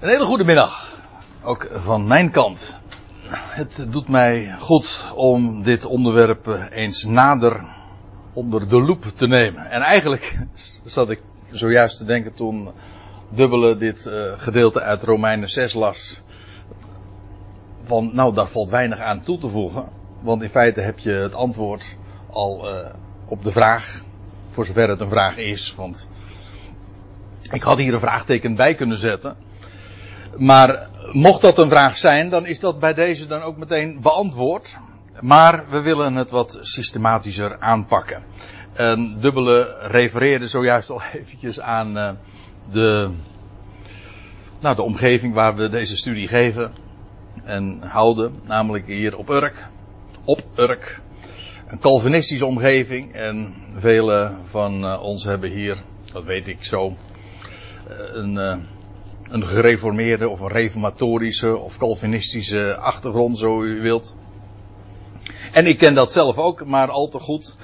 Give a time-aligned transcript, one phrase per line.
[0.00, 0.96] Een hele goede middag.
[1.42, 2.78] Ook van mijn kant.
[3.30, 7.64] Het doet mij goed om dit onderwerp eh, eens nader
[8.32, 9.70] onder de loep te nemen.
[9.70, 10.38] En eigenlijk
[10.84, 12.68] zat ik zojuist te denken toen
[13.28, 16.20] Dubbele dit uh, gedeelte uit Romeinen 6 las.
[17.82, 19.88] Van, nou, daar valt weinig aan toe te voegen.
[20.20, 21.96] Want in feite heb je het antwoord
[22.30, 22.88] al uh,
[23.26, 24.02] op de vraag.
[24.50, 25.74] Voor zover het een vraag is.
[25.76, 26.08] Want
[27.52, 29.46] ik had hier een vraagteken bij kunnen zetten.
[30.36, 34.76] Maar mocht dat een vraag zijn, dan is dat bij deze dan ook meteen beantwoord.
[35.20, 38.22] Maar we willen het wat systematischer aanpakken.
[38.72, 42.10] En Dubbele refereerde zojuist al eventjes aan uh,
[42.70, 43.10] de,
[44.60, 46.72] nou, de omgeving waar we deze studie geven
[47.44, 48.40] en houden.
[48.44, 49.66] Namelijk hier op Urk.
[50.24, 51.00] Op Urk.
[51.66, 53.12] Een Calvinistische omgeving.
[53.12, 55.82] En vele van uh, ons hebben hier,
[56.12, 56.96] dat weet ik zo,
[58.12, 58.54] een, uh,
[59.30, 64.14] een gereformeerde of een reformatorische of Calvinistische achtergrond, zo u wilt.
[65.52, 67.54] En ik ken dat zelf ook, maar al te goed.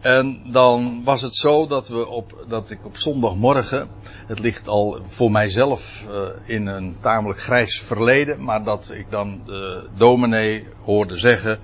[0.00, 3.88] En dan was het zo dat, we op, dat ik op zondagmorgen,
[4.26, 9.42] het ligt al voor mijzelf uh, in een tamelijk grijs verleden, maar dat ik dan
[9.46, 11.58] de dominee hoorde zeggen,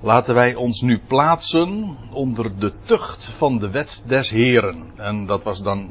[0.00, 4.84] laten wij ons nu plaatsen onder de tucht van de wet des Heren.
[4.96, 5.90] En dat was dan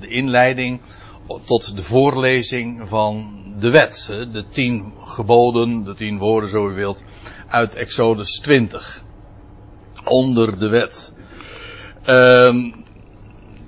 [0.00, 0.80] de inleiding
[1.44, 4.06] tot de voorlezing van de wet.
[4.32, 7.04] De tien geboden, de tien woorden zo u wilt,
[7.48, 9.02] uit Exodus 20.
[10.04, 11.12] Onder de wet.
[12.06, 12.84] Um,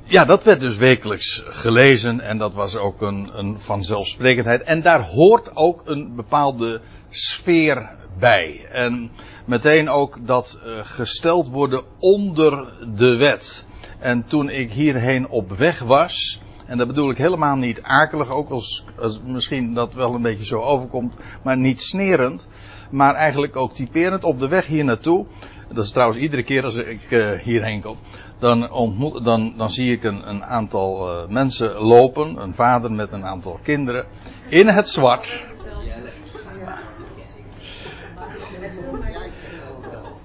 [0.04, 4.62] ja, dat werd dus wekelijks gelezen en dat was ook een, een vanzelfsprekendheid.
[4.62, 8.66] En daar hoort ook een bepaalde sfeer bij.
[8.70, 9.10] En
[9.44, 13.66] meteen ook dat uh, gesteld worden onder de wet.
[13.98, 18.50] En toen ik hierheen op weg was, en dat bedoel ik helemaal niet akelig, ook
[18.50, 22.48] als, als misschien dat wel een beetje zo overkomt, maar niet snerend,
[22.90, 25.26] maar eigenlijk ook typerend op de weg hier naartoe.
[25.68, 27.96] Dat is trouwens iedere keer als ik uh, hierheen kom.
[28.38, 32.42] Dan, ontmoet, dan, dan zie ik een, een aantal uh, mensen lopen.
[32.42, 34.06] Een vader met een aantal kinderen.
[34.48, 35.44] In het zwart.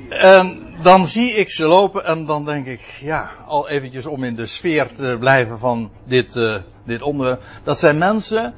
[0.10, 4.36] En dan zie ik ze lopen en dan denk ik, ja, al eventjes om in
[4.36, 6.56] de sfeer te blijven van dit, uh,
[6.86, 7.42] dit onderwerp.
[7.64, 8.54] Dat zijn mensen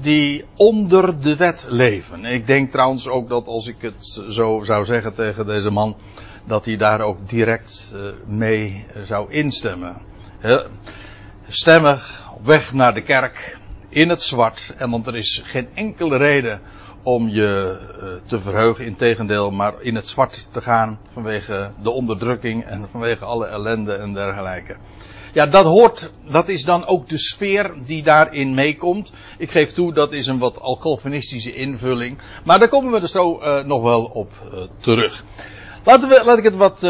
[0.00, 2.24] die onder de wet leven.
[2.24, 5.96] Ik denk trouwens ook dat als ik het zo zou zeggen tegen deze man,
[6.46, 9.96] dat hij daar ook direct uh, mee zou instemmen.
[11.46, 13.58] Stemmig, op weg naar de kerk,
[13.88, 14.74] in het zwart.
[14.76, 16.60] En want er is geen enkele reden
[17.04, 22.64] om je uh, te verheugen, integendeel, maar in het zwart te gaan vanwege de onderdrukking
[22.64, 24.76] en vanwege alle ellende en dergelijke.
[25.32, 29.12] Ja, dat hoort, dat is dan ook de sfeer die daarin meekomt.
[29.38, 32.18] Ik geef toe, dat is een wat alcalvinistische invulling.
[32.44, 35.24] Maar daar komen we er zo uh, nog wel op uh, terug.
[35.84, 36.80] Laten we, laat ik het wat,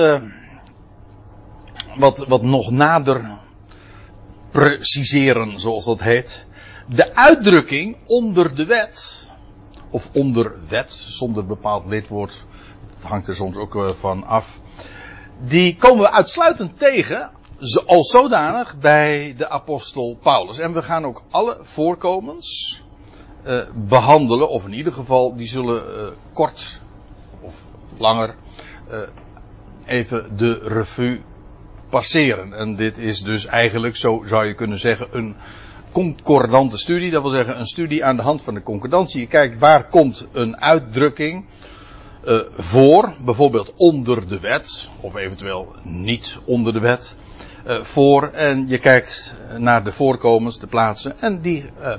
[1.97, 3.39] wat, wat nog nader
[4.51, 6.47] preciseren, zoals dat heet.
[6.89, 9.31] De uitdrukking onder de wet,
[9.95, 12.45] of onder wet, zonder bepaald lidwoord,
[12.89, 14.61] dat hangt er soms ook uh, van af.
[15.45, 17.31] Die komen we uitsluitend tegen,
[17.87, 20.59] als zodanig, bij de apostel Paulus.
[20.59, 22.83] En we gaan ook alle voorkomens
[23.47, 26.81] uh, behandelen, of in ieder geval, die zullen uh, kort
[27.41, 27.65] of
[27.97, 28.35] langer
[29.87, 31.21] even de revue
[31.91, 32.53] passeren.
[32.53, 35.37] En dit is dus eigenlijk, zo zou je kunnen zeggen, een
[35.95, 37.11] concordante studie.
[37.11, 39.21] Dat wil zeggen een studie aan de hand van de concordantie.
[39.21, 41.47] Je kijkt waar komt een uitdrukking
[42.25, 47.17] uh, voor, bijvoorbeeld onder de wet, of eventueel niet onder de wet,
[47.67, 48.31] uh, voor.
[48.33, 51.95] En je kijkt naar de voorkomens, de plaatsen, en die, uh,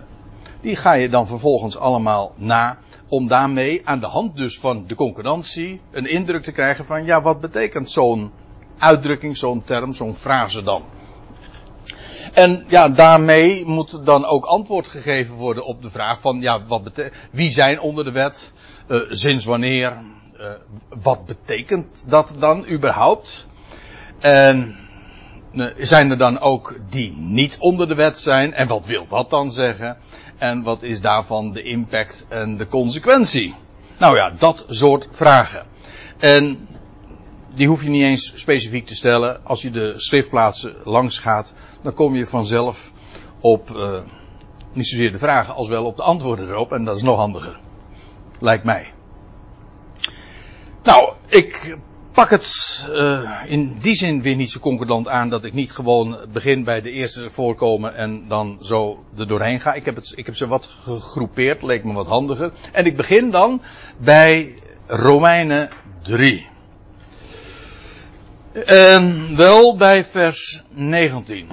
[0.61, 2.77] die ga je dan vervolgens allemaal na
[3.07, 7.21] om daarmee aan de hand dus van de concordantie een indruk te krijgen van ja,
[7.21, 8.31] wat betekent zo'n
[8.77, 10.81] uitdrukking, zo'n term, zo'n frase dan?
[12.35, 16.91] En ja, daarmee moet dan ook antwoord gegeven worden op de vraag van ja, wat
[17.31, 18.53] wie zijn onder de wet,
[18.87, 20.01] uh, sinds wanneer,
[20.37, 20.47] uh,
[21.01, 23.47] wat betekent dat dan überhaupt?
[24.19, 24.75] En
[25.53, 29.29] uh, zijn er dan ook die niet onder de wet zijn en wat wil dat
[29.29, 29.97] dan zeggen?
[30.37, 33.55] En wat is daarvan de impact en de consequentie?
[33.97, 35.65] Nou ja, dat soort vragen.
[36.17, 36.67] En
[37.55, 39.45] die hoef je niet eens specifiek te stellen.
[39.45, 42.91] Als je de schriftplaatsen langs gaat, dan kom je vanzelf
[43.39, 43.99] op uh,
[44.73, 46.71] niet zozeer de vragen als wel op de antwoorden erop.
[46.71, 47.59] En dat is nog handiger.
[48.39, 48.93] Lijkt mij.
[50.83, 51.77] Nou, ik
[52.11, 56.17] pak het uh, in die zin weer niet zo concordant aan dat ik niet gewoon
[56.33, 59.73] begin bij de eerste voorkomen en dan zo er doorheen ga.
[59.73, 62.51] Ik heb, het, ik heb ze wat gegroepeerd, leek me wat handiger.
[62.71, 63.61] En ik begin dan
[63.97, 64.55] bij
[64.87, 65.69] Romeinen
[66.03, 66.53] 3.
[69.35, 71.49] Wel bij vers 19.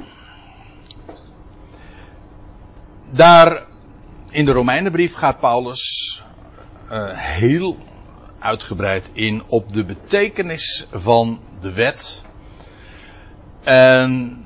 [3.10, 3.66] Daar
[4.30, 6.22] in de Romeinenbrief gaat Paulus
[6.90, 7.76] uh, heel
[8.38, 12.24] uitgebreid in op de betekenis van de wet.
[13.62, 14.44] En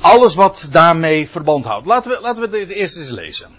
[0.00, 1.86] alles wat daarmee verband houdt.
[1.86, 3.50] Laten we, laten we het eerst eens lezen.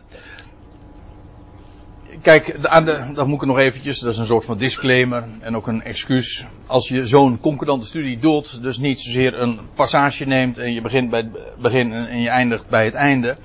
[2.25, 5.55] Kijk, aan de, dat moet ik nog eventjes, dat is een soort van disclaimer en
[5.55, 6.45] ook een excuus.
[6.67, 11.09] Als je zo'n concordante studie doet, dus niet zozeer een passage neemt en je begint
[11.09, 13.37] bij het begin en je eindigt bij het einde.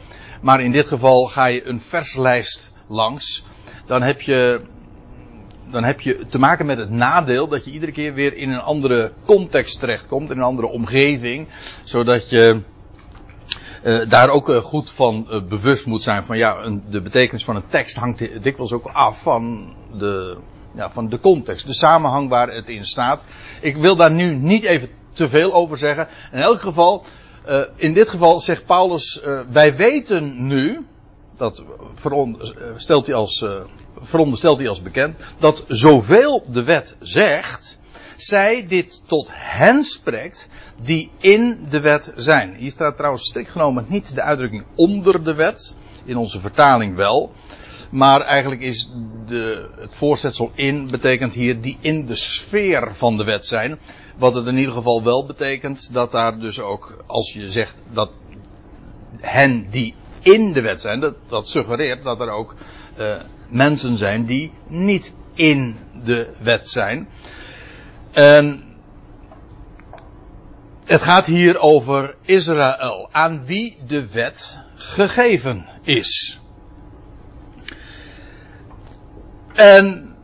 [0.43, 3.45] Maar in dit geval ga je een verslijst langs
[3.87, 4.61] dan heb je,
[5.71, 8.61] dan heb je te maken met het nadeel dat je iedere keer weer in een
[8.61, 11.49] andere context terechtkomt, in een andere omgeving,
[11.85, 12.61] zodat je
[13.83, 17.57] uh, daar ook uh, goed van uh, bewust moet zijn van ja, de betekenis van
[17.57, 20.37] een tekst hangt dikwijls ook af van de,
[20.75, 23.25] ja, van de context, de samenhang waar het in staat.
[23.61, 26.09] Ik wil daar nu niet even te veel over zeggen.
[26.33, 27.05] In elk geval,
[27.77, 29.21] in dit geval zegt Paulus,
[29.53, 30.87] wij weten nu,
[31.37, 33.45] dat veronderstelt hij als,
[33.99, 37.80] veronderstelt hij als bekend, dat zoveel de wet zegt,
[38.23, 40.49] zij dit tot hen spreekt
[40.83, 42.55] die in de wet zijn.
[42.55, 47.33] Hier staat trouwens strikt genomen niet de uitdrukking onder de wet, in onze vertaling wel.
[47.91, 48.91] Maar eigenlijk is
[49.27, 53.79] de, het voorzetsel in betekent hier die in de sfeer van de wet zijn.
[54.17, 58.21] Wat het in ieder geval wel betekent dat daar dus ook, als je zegt dat
[59.21, 61.01] hen die in de wet zijn.
[61.01, 62.55] Dat, dat suggereert dat er ook
[62.99, 63.15] uh,
[63.49, 67.09] mensen zijn die niet in de wet zijn.
[68.13, 68.63] En
[70.85, 76.41] het gaat hier over Israël, aan wie de wet gegeven is.
[79.55, 80.15] En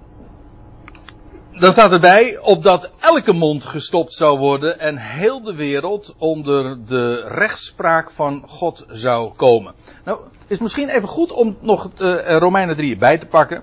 [1.53, 7.25] dan staat erbij, opdat elke mond gestopt zou worden en heel de wereld onder de
[7.29, 9.75] rechtspraak van God zou komen.
[10.05, 13.63] Nou, is misschien even goed om nog uh, Romeinen 3 bij te pakken.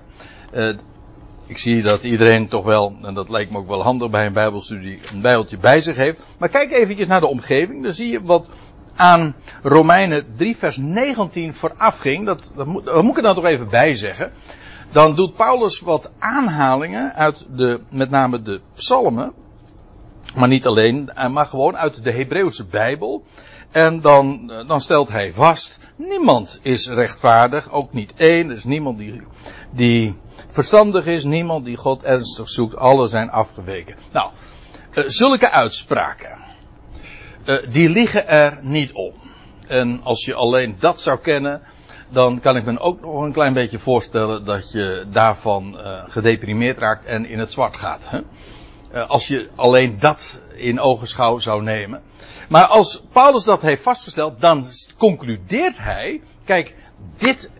[1.46, 4.32] Ik zie dat iedereen toch wel, en dat lijkt me ook wel handig bij een
[4.32, 6.20] bijbelstudie, een bijbeltje bij zich heeft.
[6.38, 8.48] Maar kijk eventjes naar de omgeving, dan zie je wat
[8.94, 12.26] aan Romeinen 3 vers 19 vooraf ging.
[12.26, 14.32] Dat, dat, moet, dat moet ik er dan toch even bij zeggen
[14.94, 19.32] dan doet Paulus wat aanhalingen uit de, met name de psalmen.
[20.36, 23.24] Maar niet alleen, maar gewoon uit de Hebreeuwse Bijbel.
[23.70, 28.50] En dan, dan stelt hij vast, niemand is rechtvaardig, ook niet één.
[28.50, 29.22] Er is niemand die,
[29.70, 30.16] die
[30.54, 32.76] verstandig is, niemand die God ernstig zoekt.
[32.76, 33.96] Alle zijn afgeweken.
[34.12, 34.30] Nou,
[34.94, 36.38] uh, zulke uitspraken,
[37.44, 39.12] uh, die liggen er niet om.
[39.66, 41.62] En als je alleen dat zou kennen,
[42.08, 46.78] dan kan ik me ook nog een klein beetje voorstellen dat je daarvan uh, gedeprimeerd
[46.78, 48.10] raakt en in het zwart gaat.
[48.10, 48.20] Hè?
[49.06, 52.02] Als je alleen dat in ogenschouw zou nemen.
[52.48, 54.66] Maar als Paulus dat heeft vastgesteld, dan
[54.98, 56.74] concludeert hij, kijk,
[57.16, 57.50] dit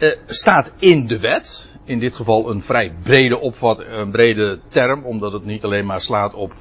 [0.00, 1.74] uh, staat in de wet.
[1.84, 6.00] In dit geval een vrij brede opvat, een brede term, omdat het niet alleen maar
[6.00, 6.54] slaat op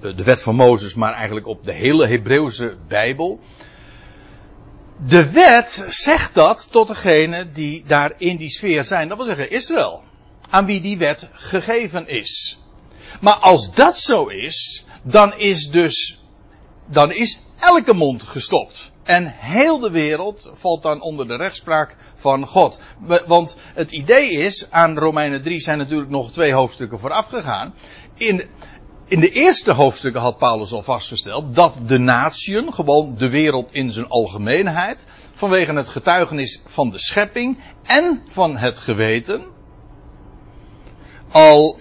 [0.00, 3.40] de wet van Mozes, maar eigenlijk op de hele Hebreeuwse Bijbel.
[5.06, 9.08] De wet zegt dat tot degene die daar in die sfeer zijn.
[9.08, 10.02] Dat wil zeggen Israël.
[10.50, 12.60] Aan wie die wet gegeven is.
[13.20, 16.18] Maar als dat zo is, dan is dus,
[16.86, 18.92] dan is elke mond gestopt.
[19.06, 22.80] En heel de wereld valt dan onder de rechtspraak van God.
[23.26, 27.74] Want het idee is, aan Romeinen 3 zijn natuurlijk nog twee hoofdstukken vooraf gegaan.
[28.14, 28.48] In,
[29.06, 33.92] in de eerste hoofdstukken had Paulus al vastgesteld dat de natieën, gewoon de wereld in
[33.92, 39.44] zijn algemeenheid, vanwege het getuigenis van de schepping en van het geweten,
[41.30, 41.78] al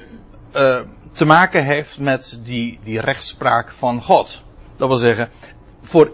[0.55, 4.43] uh, te maken heeft met die, die rechtspraak van God.
[4.77, 5.29] Dat wil zeggen,
[5.81, 6.11] voor,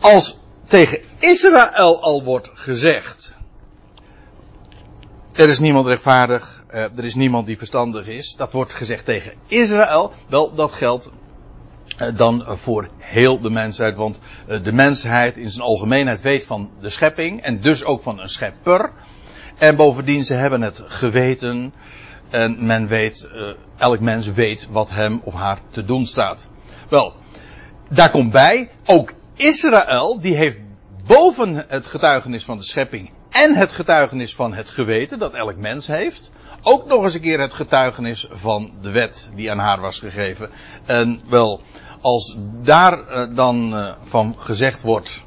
[0.00, 3.38] als tegen Israël al wordt gezegd,
[5.38, 8.34] er is niemand rechtvaardig, uh, er is niemand die verstandig is.
[8.36, 10.12] Dat wordt gezegd tegen Israël.
[10.28, 11.10] Wel, dat geldt
[12.00, 13.96] uh, dan voor heel de mensheid.
[13.96, 17.40] Want uh, de mensheid in zijn algemeenheid weet van de schepping.
[17.42, 18.90] En dus ook van een schepper.
[19.58, 21.72] En bovendien, ze hebben het geweten.
[22.30, 23.30] En men weet,
[23.78, 26.48] elk mens weet wat hem of haar te doen staat.
[26.88, 27.14] Wel,
[27.88, 30.60] daar komt bij, ook Israël, die heeft
[31.06, 35.86] boven het getuigenis van de schepping en het getuigenis van het geweten dat elk mens
[35.86, 36.32] heeft.
[36.62, 40.50] Ook nog eens een keer het getuigenis van de wet die aan haar was gegeven.
[40.86, 41.60] En wel,
[42.00, 45.24] als daar uh, dan uh, van gezegd wordt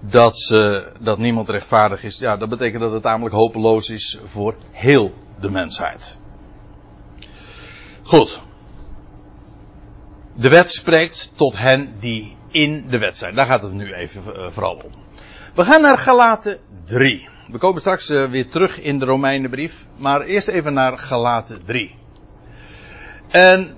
[0.00, 4.56] dat, ze, dat niemand rechtvaardig is, ja, dat betekent dat het tamelijk hopeloos is voor
[4.70, 6.18] heel de mensheid.
[8.02, 8.42] Goed.
[10.36, 13.34] De wet spreekt tot hen die in de wet zijn.
[13.34, 14.90] Daar gaat het nu even uh, vooral om.
[15.54, 17.28] We gaan naar Galaten 3.
[17.50, 19.86] We komen straks uh, weer terug in de Romeinenbrief.
[19.96, 21.94] Maar eerst even naar Galaten 3.
[23.30, 23.76] En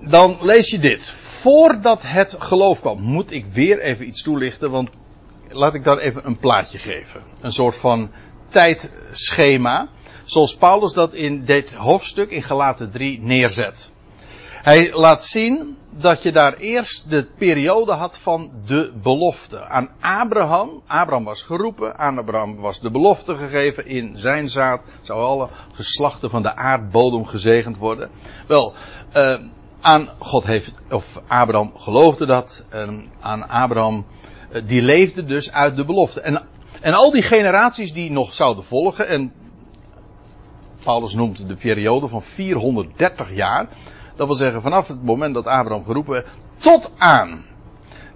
[0.00, 1.10] dan lees je dit.
[1.10, 4.90] Voordat het geloof kwam, moet ik weer even iets toelichten, want
[5.48, 7.22] laat ik daar even een plaatje geven.
[7.40, 8.10] Een soort van
[8.48, 9.88] tijdschema,
[10.24, 13.92] zoals Paulus dat in dit hoofdstuk in Galaten 3 neerzet.
[14.62, 19.64] Hij laat zien dat je daar eerst de periode had van de belofte.
[19.64, 25.22] Aan Abraham, Abraham was geroepen, aan Abraham was de belofte gegeven, in zijn zaad zou
[25.22, 28.10] alle geslachten van de aardbodem gezegend worden.
[28.46, 28.72] Wel,
[29.14, 29.38] uh,
[29.80, 32.64] aan God heeft, of Abraham geloofde dat,
[33.20, 34.06] aan Abraham,
[34.52, 36.20] uh, die leefde dus uit de belofte.
[36.20, 36.42] En,
[36.80, 39.32] en al die generaties die nog zouden volgen, en
[40.84, 43.68] Paulus noemt de periode van 430 jaar,
[44.16, 47.44] dat wil zeggen vanaf het moment dat Abraham geroepen werd, tot aan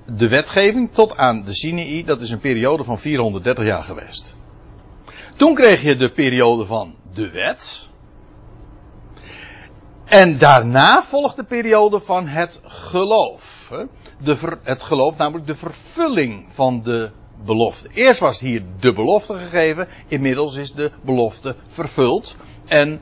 [0.06, 4.36] de wetgeving, tot aan de Sinai, dat is een periode van 430 jaar geweest.
[5.36, 7.90] Toen kreeg je de periode van de wet.
[10.04, 13.72] En daarna volgt de periode van het geloof.
[14.18, 17.10] De het geloof, namelijk de vervulling van de
[17.44, 17.88] belofte.
[17.92, 22.36] Eerst was hier de belofte gegeven, inmiddels is de belofte vervuld.
[22.66, 23.00] En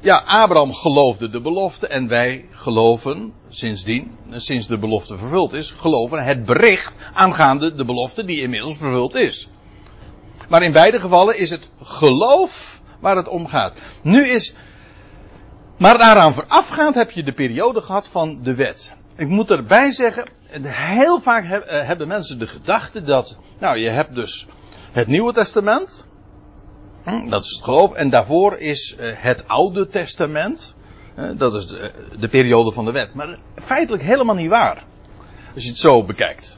[0.00, 6.24] ja, Abraham geloofde de belofte en wij geloven sindsdien, sinds de belofte vervuld is, geloven
[6.24, 9.48] het bericht aangaande de belofte die inmiddels vervuld is.
[10.48, 13.72] Maar in beide gevallen is het geloof waar het om gaat.
[14.02, 14.54] Nu is,
[15.78, 18.96] maar daaraan voorafgaand heb je de periode gehad van de wet.
[19.16, 20.28] Ik moet erbij zeggen,
[20.62, 24.46] heel vaak eh, hebben mensen de gedachte dat, nou je hebt dus
[24.92, 26.08] het Nieuwe Testament,
[27.28, 27.92] dat is het geloof.
[27.92, 30.74] En daarvoor is uh, het Oude Testament.
[31.36, 33.14] Dat is de, de, periode van de wet.
[33.14, 34.84] Maar feitelijk helemaal niet waar.
[35.54, 36.56] Als je het zo bekijkt.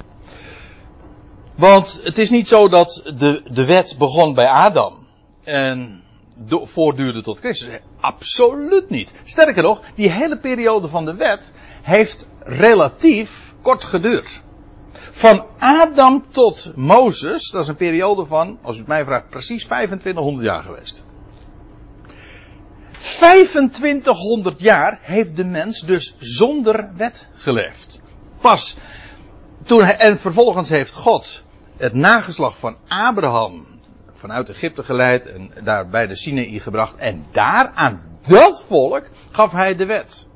[1.54, 5.06] Want het is niet zo dat de, de wet begon bij Adam.
[5.44, 6.02] En
[6.48, 7.78] voortduurde tot Christus.
[8.00, 9.12] Absoluut niet.
[9.24, 11.52] Sterker nog, die hele periode van de wet
[11.82, 14.42] heeft relatief kort geduurd.
[15.18, 19.64] Van Adam tot Mozes, dat is een periode van, als u het mij vraagt, precies
[19.64, 21.04] 2500 jaar geweest.
[22.98, 28.00] 2500 jaar heeft de mens dus zonder wet geleefd.
[28.40, 28.76] Pas
[29.62, 31.42] toen hij, en vervolgens heeft God
[31.76, 33.66] het nageslag van Abraham
[34.12, 36.96] vanuit Egypte geleid en daar bij de Sinaï gebracht.
[36.96, 40.27] En daar aan dat volk gaf hij de wet.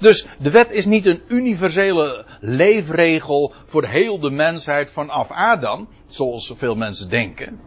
[0.00, 6.52] Dus de wet is niet een universele leefregel voor heel de mensheid vanaf Adam, zoals
[6.56, 7.60] veel mensen denken.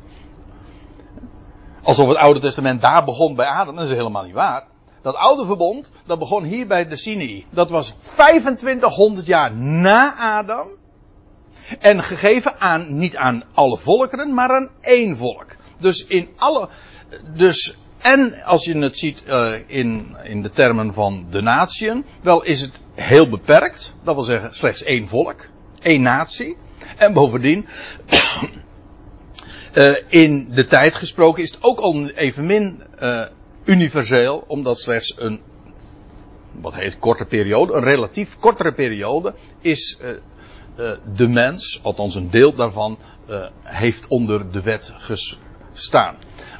[1.84, 4.68] Alsof het Oude Testament daar begon bij Adam, dat is helemaal niet waar.
[5.02, 7.46] Dat oude verbond, dat begon hier bij de Sinai.
[7.50, 10.68] Dat was 2500 jaar na Adam.
[11.80, 15.56] En gegeven aan, niet aan alle volkeren, maar aan één volk.
[15.80, 16.70] Dus in alle,
[17.36, 22.43] dus en als je het ziet uh, in, in de termen van de natieën, wel
[22.43, 23.95] is het heel beperkt.
[24.03, 25.48] Dat wil zeggen slechts één volk,
[25.79, 26.57] één natie.
[26.98, 27.67] En bovendien,
[29.74, 33.25] uh, in de tijd gesproken is het ook al evenmin uh,
[33.63, 35.41] universeel, omdat slechts een,
[36.51, 39.98] wat heet korte periode, een relatief kortere periode, is
[41.15, 42.98] de mens, althans een deel daarvan,
[43.63, 46.15] heeft onder de wet gestaan.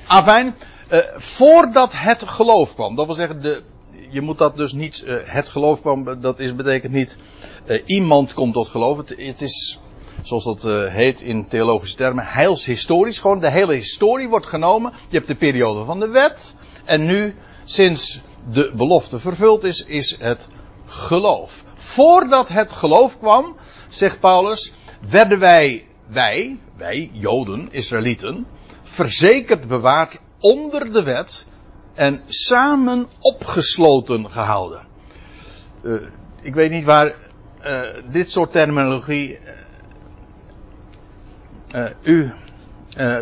[0.08, 0.56] Afijn,
[0.94, 2.96] uh, voordat het geloof kwam.
[2.96, 3.62] Dat wil zeggen, de,
[4.10, 7.18] je moet dat dus niet, uh, het geloof kwam, dat is, betekent niet,
[7.66, 8.98] uh, iemand komt tot geloof.
[8.98, 9.80] Het, het is,
[10.24, 13.20] zoals dat heet in theologische termen, heilshistorisch.
[13.20, 14.94] Gewoon de hele historie wordt genomen.
[15.10, 16.56] Je hebt de periode van de wet.
[16.86, 18.22] En nu, sinds
[18.52, 20.48] de belofte vervuld is, is het
[20.86, 21.64] geloof.
[21.76, 23.56] Voordat het geloof kwam,
[23.90, 24.72] zegt Paulus,
[25.10, 28.46] werden wij, wij, wij, Joden, Israëlieten,
[28.84, 31.46] verzekerd bewaard onder de wet
[31.94, 34.82] en samen opgesloten gehouden.
[35.82, 36.02] Uh,
[36.42, 37.16] ik weet niet waar
[37.66, 39.40] uh, dit soort terminologie
[41.76, 42.32] uh, u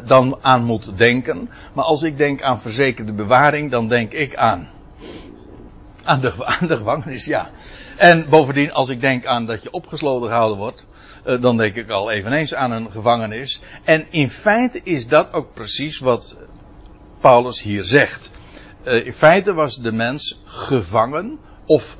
[0.05, 1.49] dan aan moet denken.
[1.73, 4.69] Maar als ik denk aan verzekerde bewaring, dan denk ik aan.
[6.03, 7.49] Aan de, aan de gevangenis, ja.
[7.97, 10.85] En bovendien, als ik denk aan dat je opgesloten gehouden wordt,
[11.23, 13.61] dan denk ik al eveneens aan een gevangenis.
[13.83, 16.37] En in feite is dat ook precies wat
[17.21, 18.31] Paulus hier zegt.
[18.83, 21.97] Uh, in feite was de mens gevangen, of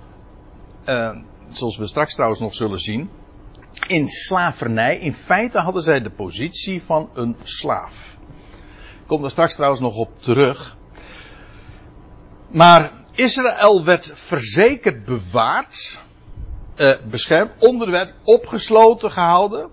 [0.86, 1.16] uh,
[1.50, 3.10] zoals we straks trouwens nog zullen zien,
[3.88, 5.00] in slavernij.
[5.00, 8.18] In feite hadden zij de positie van een slaaf.
[9.02, 10.78] Ik kom daar straks trouwens nog op terug.
[12.50, 16.00] Maar Israël werd verzekerd bewaard,
[16.78, 19.70] uh, beschermd, onder de wet, opgesloten gehouden.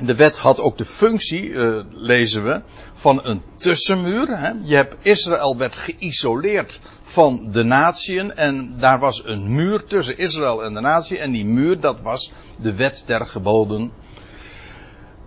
[0.00, 1.54] De wet had ook de functie,
[1.90, 2.62] lezen we,
[2.98, 4.38] van een tussenmuur.
[4.38, 4.52] Hè.
[4.64, 10.64] Je hebt, Israël werd geïsoleerd van de natieën en daar was een muur tussen Israël
[10.64, 13.92] en de natie en die muur dat was de wet der geboden.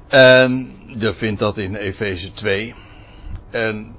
[0.08, 2.76] En je vindt dat in Efeze 2.
[3.50, 3.96] En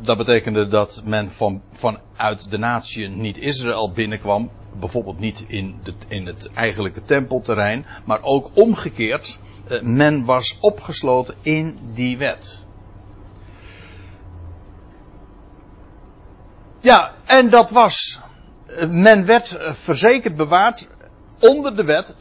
[0.00, 4.50] dat betekende dat men van, vanuit de natie niet Israël binnenkwam.
[4.80, 7.86] Bijvoorbeeld niet in, de, in het eigenlijke tempelterrein.
[8.04, 9.38] Maar ook omgekeerd.
[9.68, 12.64] Eh, men was opgesloten in die wet.
[16.80, 18.20] Ja, en dat was.
[18.66, 20.88] Eh, men werd eh, verzekerd bewaard
[21.38, 22.14] onder de wet.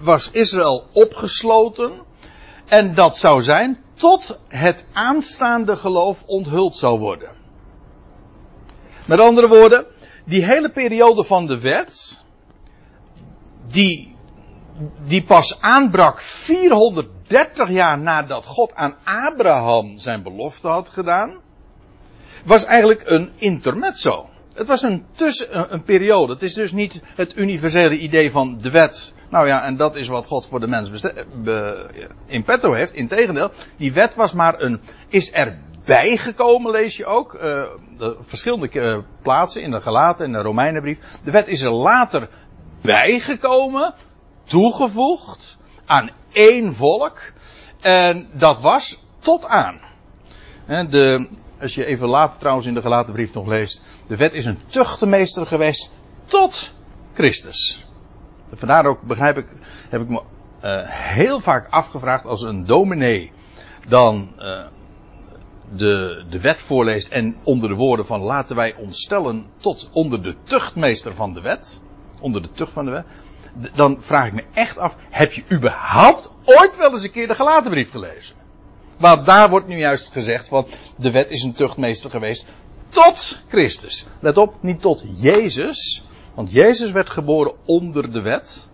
[0.00, 1.92] Was Israël opgesloten.
[2.66, 7.30] En dat zou zijn tot het aanstaande geloof onthuld zou worden.
[9.06, 9.86] Met andere woorden,
[10.24, 12.20] die hele periode van de wet,
[13.66, 14.11] die,
[15.04, 21.40] die pas aanbrak 430 jaar nadat God aan Abraham zijn belofte had gedaan,
[22.44, 24.28] was eigenlijk een intermezzo.
[24.54, 26.32] Het was een tussen, een periode.
[26.32, 30.08] Het is dus niet het universele idee van de wet nou ja, en dat is
[30.08, 31.04] wat God voor de mens
[32.26, 32.92] in petto heeft.
[32.92, 37.34] Integendeel, die wet was maar een, is erbij gekomen, lees je ook.
[37.34, 37.40] Uh,
[37.98, 40.98] de verschillende uh, plaatsen in de Galaten en de Romeinenbrief.
[41.24, 42.28] De wet is er later
[42.82, 43.94] bijgekomen,
[44.52, 45.56] toegevoegd
[45.86, 47.32] aan één volk.
[47.80, 49.80] En dat was tot aan.
[50.66, 51.28] De,
[51.60, 53.82] als je even later trouwens in de Galatenbrief nog leest.
[54.06, 55.90] De wet is een tuchtmeester geweest
[56.24, 56.72] tot
[57.14, 57.84] Christus.
[58.52, 59.46] Vandaar ook, begrijp ik,
[59.88, 60.22] heb ik me
[60.64, 63.32] uh, heel vaak afgevraagd als een dominee
[63.88, 64.64] dan uh,
[65.76, 70.22] de, de wet voorleest en onder de woorden van laten wij ons stellen tot onder
[70.22, 71.80] de tuchtmeester van de wet,
[72.20, 73.04] onder de tucht van de wet,
[73.74, 77.34] dan vraag ik me echt af, heb je überhaupt ooit wel eens een keer de
[77.34, 78.34] gelaten brief gelezen?
[78.98, 82.46] Want daar wordt nu juist gezegd van de wet is een tuchtmeester geweest
[82.88, 84.06] tot Christus.
[84.20, 88.68] Let op, niet tot Jezus, want Jezus werd geboren onder de wet.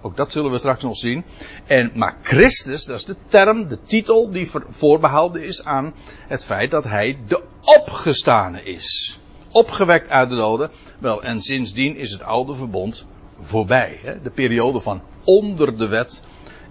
[0.00, 1.24] Ook dat zullen we straks nog zien.
[1.66, 5.94] En, maar Christus, dat is de term, de titel die voorbehouden is aan
[6.28, 7.42] het feit dat hij de
[7.80, 9.18] opgestane is.
[9.50, 10.70] Opgewekt uit de doden.
[10.98, 13.06] Wel, en sindsdien is het oude verbond
[13.40, 13.98] voorbij.
[14.02, 14.22] Hè?
[14.22, 16.22] De periode van onder de wet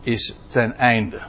[0.02, 1.22] is ten einde.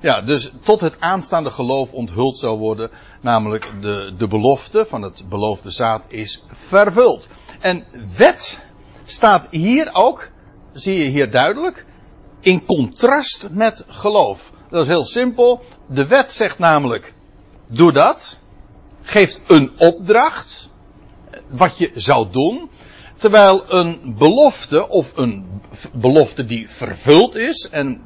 [0.00, 5.24] Ja, dus tot het aanstaande geloof onthuld zou worden, namelijk de, de belofte van het
[5.28, 7.28] beloofde zaad is vervuld.
[7.60, 7.84] En
[8.16, 8.64] wet
[9.04, 10.28] staat hier ook,
[10.72, 11.86] zie je hier duidelijk,
[12.40, 14.52] in contrast met geloof.
[14.70, 15.64] Dat is heel simpel.
[15.86, 17.14] De wet zegt namelijk,
[17.72, 18.40] doe dat,
[19.08, 20.70] geeft een opdracht,
[21.48, 22.70] wat je zou doen,
[23.16, 25.60] terwijl een belofte of een
[25.92, 28.02] belofte die vervuld is en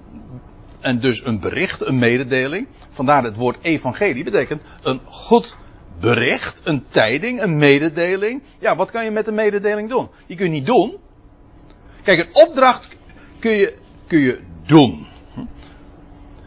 [0.81, 2.67] en dus een bericht, een mededeling.
[2.89, 5.57] Vandaar het woord evangelie betekent een goed
[6.01, 8.43] bericht, een tijding, een mededeling.
[8.59, 10.09] Ja, wat kan je met een mededeling doen?
[10.27, 10.97] Die kun je niet doen.
[12.03, 12.89] Kijk, een opdracht
[13.39, 13.75] kun je,
[14.07, 15.07] kun je doen.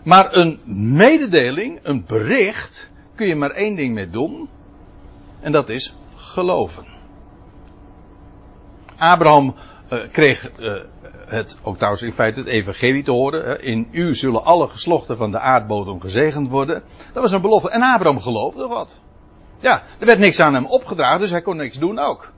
[0.04, 0.60] Maar een
[0.96, 4.50] mededeling, een bericht, kun je maar één ding mee doen.
[5.40, 6.86] En dat is geloven.
[8.98, 9.56] Abraham
[9.94, 10.74] uh, kreeg uh,
[11.26, 13.64] het, ook trouwens in feite het evangelie te horen.
[13.64, 16.84] In u zullen alle geslochten van de aardbodem gezegend worden.
[17.14, 17.70] Dat was een belofte.
[17.70, 18.96] En Abraham geloofde wat.
[19.60, 22.34] Ja, er werd niks aan hem opgedragen, dus hij kon niks doen ook.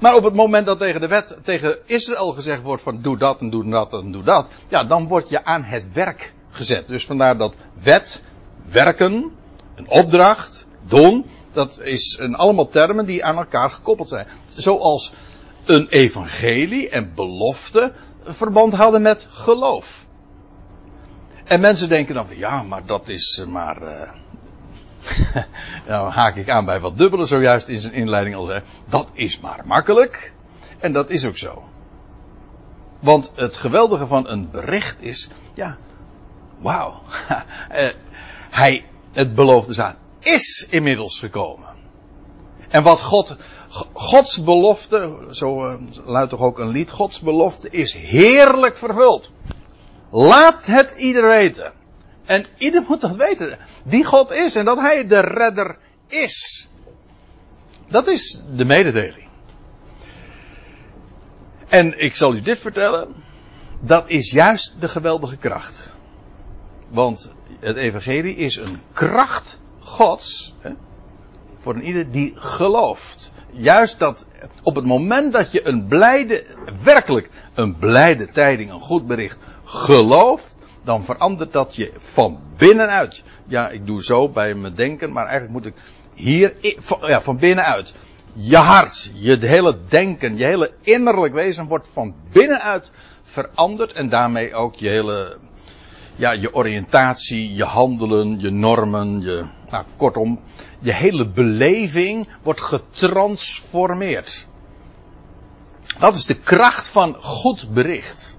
[0.00, 3.40] Maar op het moment dat tegen de wet, tegen Israël gezegd wordt van doe dat
[3.40, 4.48] en doe dat en doe dat.
[4.68, 6.86] Ja, dan word je aan het werk gezet.
[6.86, 8.22] Dus vandaar dat wet,
[8.70, 9.32] werken,
[9.74, 11.26] een opdracht, doen.
[11.52, 14.26] Dat is een allemaal termen die aan elkaar gekoppeld zijn.
[14.54, 15.14] Zoals
[15.64, 20.06] een evangelie en belofte verband hadden met geloof.
[21.44, 23.82] En mensen denken dan van ja, maar dat is maar.
[23.82, 24.12] Uh,
[25.88, 28.62] nou haak ik aan bij wat dubbele zojuist in zijn inleiding al zei.
[28.88, 30.32] Dat is maar makkelijk.
[30.78, 31.62] En dat is ook zo.
[33.00, 35.76] Want het geweldige van een bericht is, ja,
[36.58, 37.02] wauw.
[38.54, 41.68] Eh, hij, het beloofde zaad, is inmiddels gekomen.
[42.68, 43.36] En wat God
[43.92, 49.30] Gods belofte, zo uh, luidt toch ook een lied, Gods belofte is heerlijk vervuld.
[50.10, 51.72] Laat het ieder weten.
[52.24, 53.58] En ieder moet dat weten.
[53.84, 56.68] Wie God is en dat Hij de redder is.
[57.88, 59.28] Dat is de mededeling.
[61.68, 63.14] En ik zal u dit vertellen.
[63.80, 65.93] Dat is juist de geweldige kracht.
[66.94, 70.54] Want het evangelie is een kracht Gods.
[70.60, 70.70] Hè,
[71.58, 73.32] voor een ieder die gelooft.
[73.50, 74.28] Juist dat
[74.62, 76.44] op het moment dat je een blijde,
[76.82, 83.22] werkelijk een blijde tijding, een goed bericht gelooft, dan verandert dat je van binnenuit.
[83.46, 85.74] Ja, ik doe zo bij mijn denken, maar eigenlijk moet ik
[86.14, 86.54] hier,
[87.00, 87.94] ja, van binnenuit.
[88.32, 94.54] Je hart, je hele denken, je hele innerlijk wezen wordt van binnenuit veranderd en daarmee
[94.54, 95.38] ook je hele,
[96.16, 100.40] ja, je oriëntatie, je handelen, je normen, je, nou, kortom,
[100.78, 104.46] je hele beleving wordt getransformeerd.
[105.98, 108.38] Dat is de kracht van goed bericht.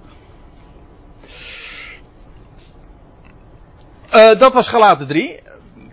[4.14, 5.40] Uh, dat was gelaten 3.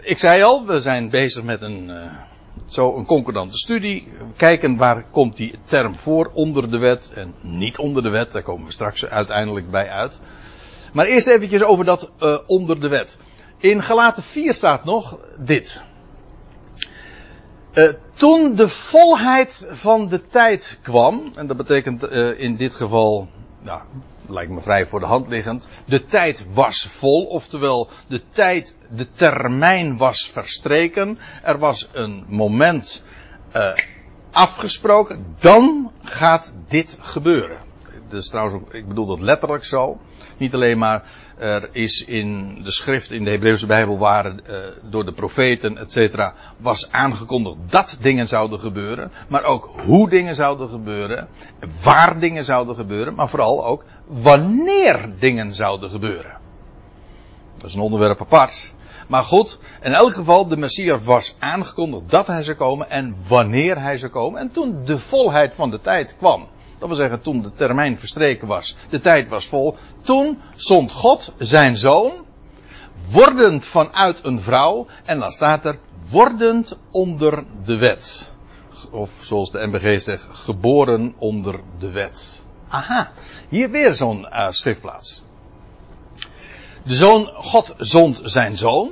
[0.01, 2.12] Ik zei al, we zijn bezig met een, uh,
[2.66, 4.09] zo een concordante studie.
[4.37, 8.33] Kijken waar komt die term voor onder de wet en niet onder de wet.
[8.33, 10.21] Daar komen we straks uiteindelijk bij uit.
[10.92, 13.16] Maar eerst eventjes over dat uh, onder de wet.
[13.57, 15.81] In gelaten 4 staat nog dit.
[17.74, 23.28] Uh, toen de volheid van de tijd kwam, en dat betekent uh, in dit geval,
[23.61, 23.83] nou,
[24.26, 29.12] lijkt me vrij voor de hand liggend, de tijd was vol, oftewel de tijd, de
[29.12, 33.05] termijn was verstreken, er was een moment
[34.31, 37.59] afgesproken, dan gaat dit gebeuren.
[38.09, 40.00] Dus trouwens, ik bedoel dat letterlijk zo.
[40.42, 41.02] Niet alleen maar
[41.38, 44.57] er is in de schrift in de Hebreeuwse Bijbel waren uh,
[44.90, 46.33] door de profeten etc.
[46.57, 51.28] was aangekondigd dat dingen zouden gebeuren, maar ook hoe dingen zouden gebeuren,
[51.83, 56.37] waar dingen zouden gebeuren, maar vooral ook wanneer dingen zouden gebeuren.
[57.57, 58.72] Dat is een onderwerp apart.
[59.09, 63.81] Maar goed, in elk geval, de Messias was aangekondigd dat hij zou komen en wanneer
[63.81, 64.40] hij zou komen.
[64.40, 66.48] En toen de volheid van de tijd kwam,
[66.83, 69.77] dat wil zeggen, toen de termijn verstreken was, de tijd was vol.
[70.03, 72.25] Toen zond God zijn zoon,
[73.11, 75.79] wordend vanuit een vrouw, en dan staat er,
[76.11, 78.33] wordend onder de wet.
[78.90, 82.45] Of zoals de MBG zegt, geboren onder de wet.
[82.68, 83.12] Aha,
[83.49, 85.23] hier weer zo'n uh, schriftplaats.
[86.85, 88.90] De zoon, God zond zijn zoon.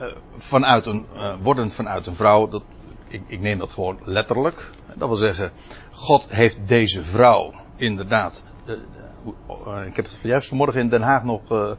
[0.00, 2.48] Uh, vanuit een, uh, wordend vanuit een vrouw.
[2.48, 2.62] Dat,
[3.08, 4.70] ik, ik neem dat gewoon letterlijk.
[4.96, 5.52] Dat wil zeggen,
[5.90, 8.42] God heeft deze vrouw inderdaad.
[8.66, 8.74] Uh,
[9.66, 11.72] uh, ik heb het juist vanmorgen in Den Haag nog uh,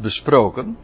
[0.00, 0.76] besproken.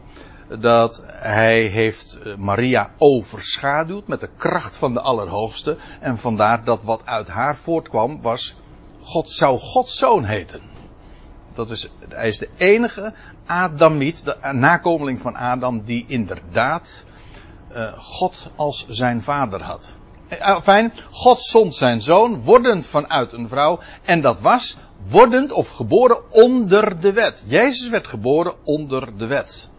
[0.59, 5.77] Dat hij heeft Maria overschaduwd met de kracht van de Allerhoogste.
[5.99, 8.55] En vandaar dat wat uit haar voortkwam was.
[9.01, 10.61] God zou Gods zoon heten.
[11.53, 13.13] Dat is, hij is de enige
[13.45, 17.05] Adamiet, de nakomeling van Adam, die inderdaad
[17.97, 19.95] God als zijn vader had.
[20.63, 23.79] Fijn, God zond zijn zoon, wordend vanuit een vrouw.
[24.03, 27.43] En dat was wordend of geboren onder de wet.
[27.47, 29.69] Jezus werd geboren onder de wet.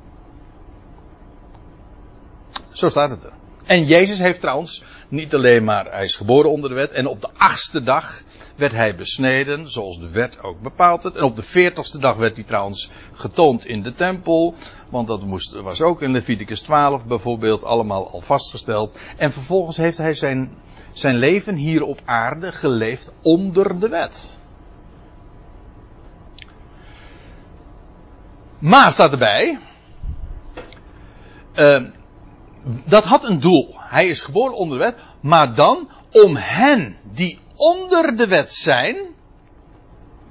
[2.73, 3.33] Zo staat het er.
[3.65, 6.91] En Jezus heeft trouwens niet alleen maar, hij is geboren onder de wet.
[6.91, 8.23] En op de achtste dag
[8.57, 11.16] werd hij besneden, zoals de wet ook bepaalt het.
[11.16, 14.55] En op de veertigste dag werd hij trouwens getoond in de tempel.
[14.88, 18.99] Want dat moest, was ook in Leviticus 12 bijvoorbeeld allemaal al vastgesteld.
[19.16, 20.59] En vervolgens heeft hij zijn,
[20.92, 24.38] zijn leven hier op aarde geleefd onder de wet.
[28.59, 29.59] Maar staat erbij.
[31.55, 31.85] Uh,
[32.87, 33.75] dat had een doel.
[33.79, 34.97] Hij is geboren onder de wet.
[35.21, 38.97] Maar dan om hen die onder de wet zijn.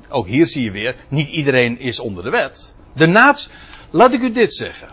[0.09, 2.73] Ook hier zie je weer, niet iedereen is onder de wet.
[2.93, 3.49] De naats,
[3.91, 4.89] laat ik u dit zeggen.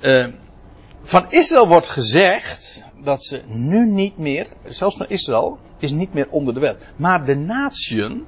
[0.00, 0.26] Uh,
[1.02, 6.28] van Israël wordt gezegd dat ze nu niet meer, zelfs van Israël, is niet meer
[6.30, 6.78] onder de wet.
[6.96, 8.26] Maar de natieën,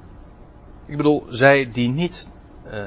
[0.85, 2.29] ik bedoel, zij die niet,
[2.73, 2.85] uh,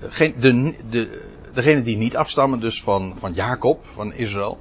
[0.00, 4.58] geen, de, de, degene die niet afstammen dus van, van Jacob, van Israël,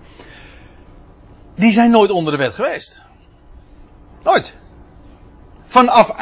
[1.56, 3.05] die zijn nooit onder de wet geweest.
[4.26, 4.54] Nooit.
[5.66, 6.16] Vanaf,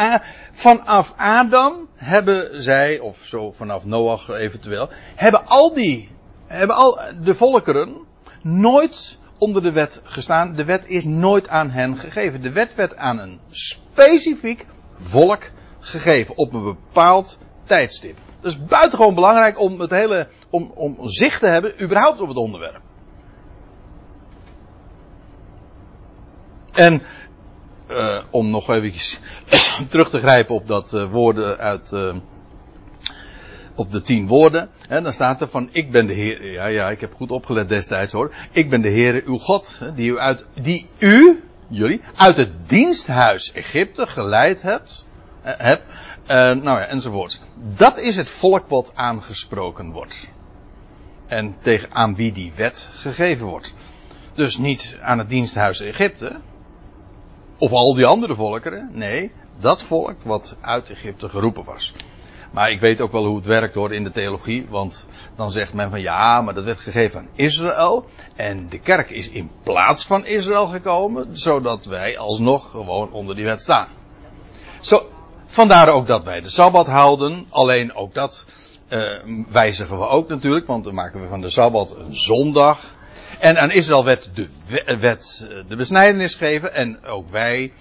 [0.51, 6.09] vanaf Adam hebben zij, of zo vanaf Noach eventueel, hebben al die,
[6.47, 7.95] hebben al de volkeren
[8.41, 10.55] nooit onder de wet gestaan.
[10.55, 12.41] De wet is nooit aan hen gegeven.
[12.41, 18.17] De wet werd aan een specifiek volk gegeven op een bepaald tijdstip.
[18.41, 22.37] Dat is buitengewoon belangrijk om het hele, om, om zicht te hebben überhaupt op het
[22.37, 22.81] onderwerp.
[26.73, 27.01] En
[27.91, 29.19] uh, om nog even
[29.89, 31.91] terug te grijpen op dat uh, woorden uit.
[31.91, 32.15] Uh,
[33.75, 34.69] op de tien woorden.
[34.87, 36.51] Hè, dan staat er van: Ik ben de Heer.
[36.51, 38.33] Ja, ja, ik heb goed opgelet destijds hoor.
[38.51, 39.91] Ik ben de Heer, uw God.
[39.95, 45.07] Die, u uit, die u, jullie, uit het diensthuis Egypte geleid hebt.
[45.41, 45.81] heb,
[46.27, 47.41] nou ja, enzovoort.
[47.55, 50.31] Dat is het volk wat aangesproken wordt.
[51.27, 53.73] En tegen aan wie die wet gegeven wordt.
[54.33, 56.35] Dus niet aan het diensthuis Egypte.
[57.57, 58.89] Of al die andere volkeren.
[58.91, 61.93] Nee, dat volk wat uit Egypte geroepen was.
[62.51, 64.67] Maar ik weet ook wel hoe het werkt hoor in de theologie.
[64.69, 68.05] Want dan zegt men van ja, maar dat werd gegeven aan Israël.
[68.35, 71.27] En de kerk is in plaats van Israël gekomen.
[71.31, 73.87] Zodat wij alsnog gewoon onder die wet staan.
[74.81, 75.01] Zo,
[75.45, 77.45] vandaar ook dat wij de Sabbat houden.
[77.49, 78.45] Alleen ook dat
[78.89, 80.67] uh, wijzigen we ook natuurlijk.
[80.67, 82.79] Want dan maken we van de Sabbat een zondag.
[83.43, 84.47] En aan Israël werd de,
[84.99, 86.73] wet, eh, de besnijdenis gegeven.
[86.73, 87.73] En ook wij.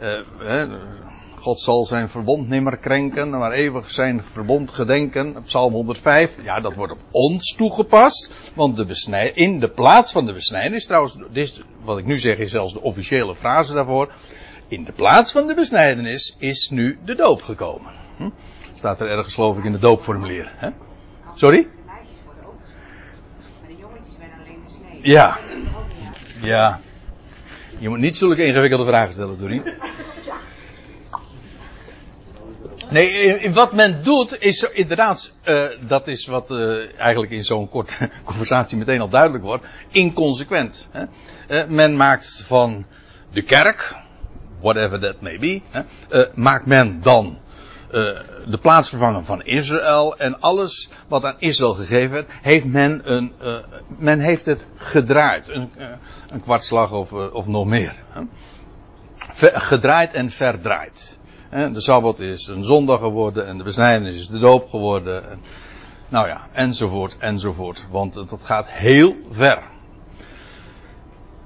[0.00, 0.72] Uh,
[1.36, 5.42] God zal zijn verbond nimmer krenken, maar eeuwig zijn verbond gedenken.
[5.42, 6.38] Psalm 105.
[6.42, 8.52] Ja, dat wordt op ons toegepast.
[8.54, 12.50] Want de in de plaats van de besnijdenis, trouwens, dit, wat ik nu zeg is
[12.50, 14.12] zelfs de officiële frase daarvoor.
[14.68, 17.92] In de plaats van de besnijdenis is nu de doop gekomen.
[18.16, 18.30] Hm?
[18.74, 20.52] Staat er ergens geloof ik in de doopformulier.
[20.56, 20.68] Hè?
[21.34, 21.68] Sorry?
[25.08, 25.38] Ja.
[26.40, 26.80] Ja.
[27.78, 29.62] Je moet niet zulke ingewikkelde vragen stellen, Dorien.
[32.90, 38.10] Nee, wat men doet is inderdaad, uh, dat is wat uh, eigenlijk in zo'n korte
[38.24, 40.88] conversatie meteen al duidelijk wordt, inconsequent.
[40.90, 41.04] Hè?
[41.62, 42.86] Uh, men maakt van
[43.32, 43.94] de kerk,
[44.60, 45.82] whatever that may be, hè,
[46.34, 47.38] maakt men dan
[47.90, 53.32] de plaatsvervanger van Israël en alles wat aan Israël gegeven werd, heeft men een,
[53.98, 55.70] men heeft het gedraaid, een,
[56.28, 57.94] een kwartslag of, of nog meer.
[58.08, 58.22] Hè?
[59.60, 61.18] gedraaid en verdraaid.
[61.50, 65.30] De Sabbat is een zondag geworden en de besnijdenis is de doop geworden.
[65.30, 65.40] En,
[66.08, 67.86] nou ja, enzovoort, enzovoort.
[67.90, 69.62] Want dat gaat heel ver.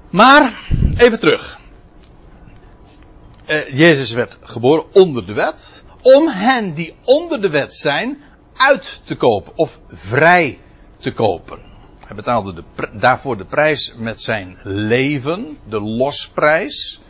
[0.09, 1.59] Maar, even terug.
[3.45, 5.82] Eh, Jezus werd geboren onder de wet.
[6.03, 8.21] Om hen die onder de wet zijn
[8.53, 10.59] uit te kopen of vrij
[10.97, 11.59] te kopen.
[12.05, 17.01] Hij betaalde de, daarvoor de prijs met zijn leven, de losprijs.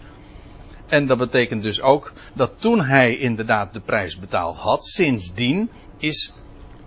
[0.87, 6.33] En dat betekent dus ook dat toen hij inderdaad de prijs betaald had, sindsdien is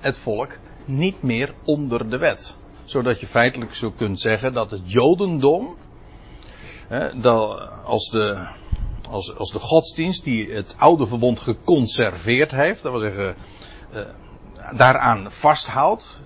[0.01, 2.57] het volk niet meer onder de wet.
[2.85, 5.77] Zodat je feitelijk zo kunt zeggen dat het Jodendom,
[7.15, 8.47] dat als, de,
[9.11, 13.35] als, als de godsdienst die het oude verbond geconserveerd heeft, dat wil zeggen
[13.93, 14.01] eh,
[14.77, 16.21] daaraan vasthoudt,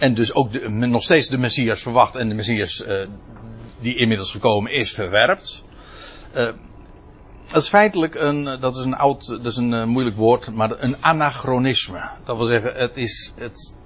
[0.00, 3.08] en dus ook nog steeds de Messias verwacht en de Messias uh,
[3.80, 5.64] die inmiddels gekomen is verwerpt.
[6.36, 6.46] Uh,
[7.52, 10.82] dat is feitelijk een, eh, dat is een oud, dat is een moeilijk woord, maar
[10.82, 12.08] een anachronisme.
[12.24, 13.76] Dat wil zeggen, het is, het,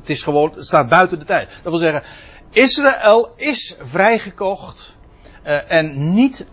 [0.00, 1.48] het is gewoon, het staat buiten de tijd.
[1.48, 2.02] Dat wil zeggen,
[2.50, 4.96] Israël is vrijgekocht
[5.68, 6.46] en niet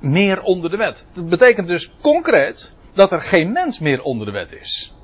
[0.00, 1.04] meer onder de wet.
[1.12, 4.94] Dat betekent dus concreet dat er geen mens meer onder de wet is.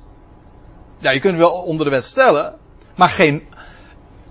[0.99, 2.55] Ja, je kunt wel onder de wet stellen,
[2.95, 3.43] maar geen,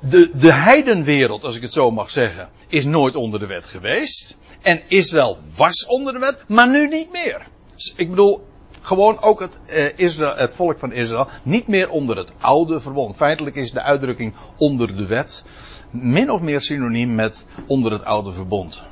[0.01, 4.37] de, de heidenwereld, als ik het zo mag zeggen, is nooit onder de wet geweest.
[4.61, 7.47] En Israël was onder de wet, maar nu niet meer.
[7.75, 8.47] Dus ik bedoel,
[8.81, 13.17] gewoon ook het, eh, Israël, het volk van Israël niet meer onder het oude verbond.
[13.17, 15.45] Feitelijk is de uitdrukking onder de wet
[15.93, 18.83] min of meer synoniem met onder het oude verbond.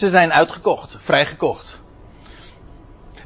[0.00, 1.80] Ze zijn uitgekocht, vrijgekocht.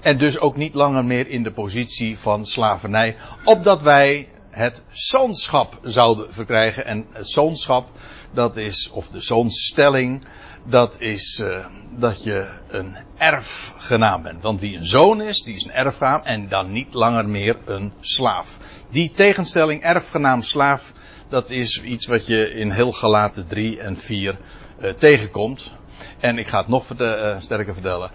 [0.01, 5.79] En dus ook niet langer meer in de positie van slavernij, opdat wij het zoonschap
[5.83, 6.87] zouden verkrijgen.
[6.87, 7.89] En het zoonschap,
[8.33, 10.27] dat is, of de zoonstelling,
[10.65, 14.43] dat is uh, dat je een erfgenaam bent.
[14.43, 17.93] Want wie een zoon is, die is een erfgenaam en dan niet langer meer een
[18.01, 18.59] slaaf.
[18.91, 20.93] Die tegenstelling erfgenaam slaaf,
[21.29, 24.39] dat is iets wat je in heel gelaten 3 en 4
[24.79, 25.75] uh, eh, tegenkomt.
[26.19, 28.11] En ik ga het nog uh, sterker vertellen.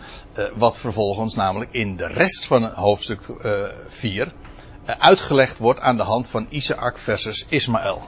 [0.55, 3.21] wat vervolgens namelijk in de rest van hoofdstuk
[3.87, 4.33] 4
[4.85, 8.01] uitgelegd wordt aan de hand van Isaac versus Ismaël.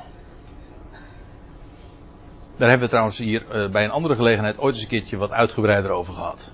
[2.57, 5.91] Daar hebben we trouwens hier bij een andere gelegenheid ooit eens een keertje wat uitgebreider
[5.91, 6.53] over gehad.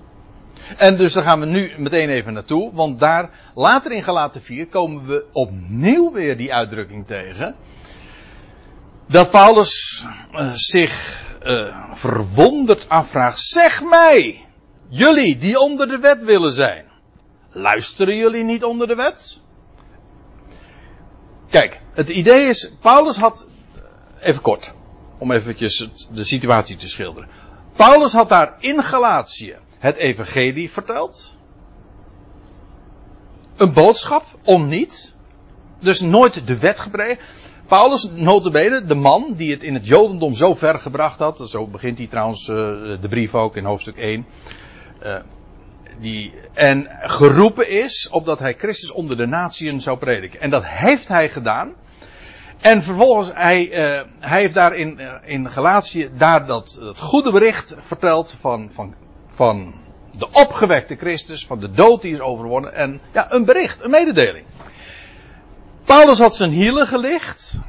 [0.76, 4.66] En dus daar gaan we nu meteen even naartoe, want daar later in Galaten 4
[4.66, 7.54] komen we opnieuw weer die uitdrukking tegen.
[9.08, 14.46] Dat Paulus uh, zich uh, verwonderd afvraagt, zeg mij,
[14.88, 16.84] jullie die onder de wet willen zijn,
[17.52, 19.40] luisteren jullie niet onder de wet?
[21.50, 23.46] Kijk, het idee is, Paulus had,
[24.20, 24.74] even kort,
[25.18, 27.28] om eventjes de situatie te schilderen.
[27.76, 31.36] Paulus had daar in Galatië het evangelie verteld.
[33.56, 35.14] Een boodschap om niet.
[35.80, 37.22] Dus nooit de wet gepredikt.
[37.68, 41.40] Paulus, notabene, de man die het in het Jodendom zo ver gebracht had.
[41.48, 42.56] Zo begint hij trouwens uh,
[43.00, 44.26] de brief ook in hoofdstuk 1.
[45.02, 45.16] Uh,
[46.00, 50.40] die, en geroepen is opdat hij Christus onder de natieën zou prediken.
[50.40, 51.74] En dat heeft hij gedaan.
[52.60, 57.74] En vervolgens, hij, uh, hij heeft daar in, in Galatië daar dat, dat goede bericht
[57.78, 58.94] verteld van, van,
[59.30, 59.74] van
[60.18, 62.74] de opgewekte Christus, van de dood die is overwonnen.
[62.74, 64.44] En ja, een bericht, een mededeling.
[65.88, 67.60] Paulus had zijn hielen gelicht.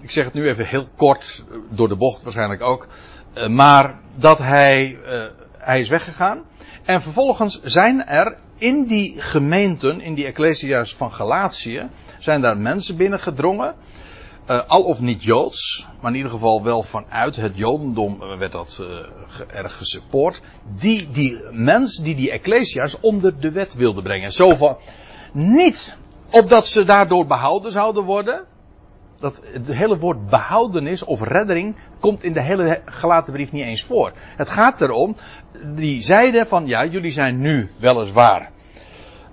[0.00, 2.88] Ik zeg het nu even heel kort, door de bocht waarschijnlijk ook.
[3.34, 5.24] Uh, maar dat hij, uh,
[5.58, 6.42] hij is weggegaan.
[6.84, 11.88] En vervolgens zijn er in die gemeenten, in die ecclesia's van Galatië,
[12.18, 13.74] zijn daar mensen binnengedrongen.
[14.66, 18.88] Al of niet Joods, maar in ieder geval wel vanuit het Jodendom werd dat uh,
[19.56, 20.40] erg gesupport.
[20.74, 24.32] Die die mensen, die die ecclesia's onder de wet wilden brengen.
[24.32, 24.78] Zo van,
[25.32, 25.96] niet
[26.40, 28.44] opdat ze daardoor behouden zouden worden.
[29.16, 33.82] Dat het hele woord behoudenis of redding komt in de hele gelaten brief niet eens
[33.82, 34.12] voor.
[34.16, 35.16] Het gaat erom,
[35.74, 38.50] die zeiden van ja, jullie zijn nu weliswaar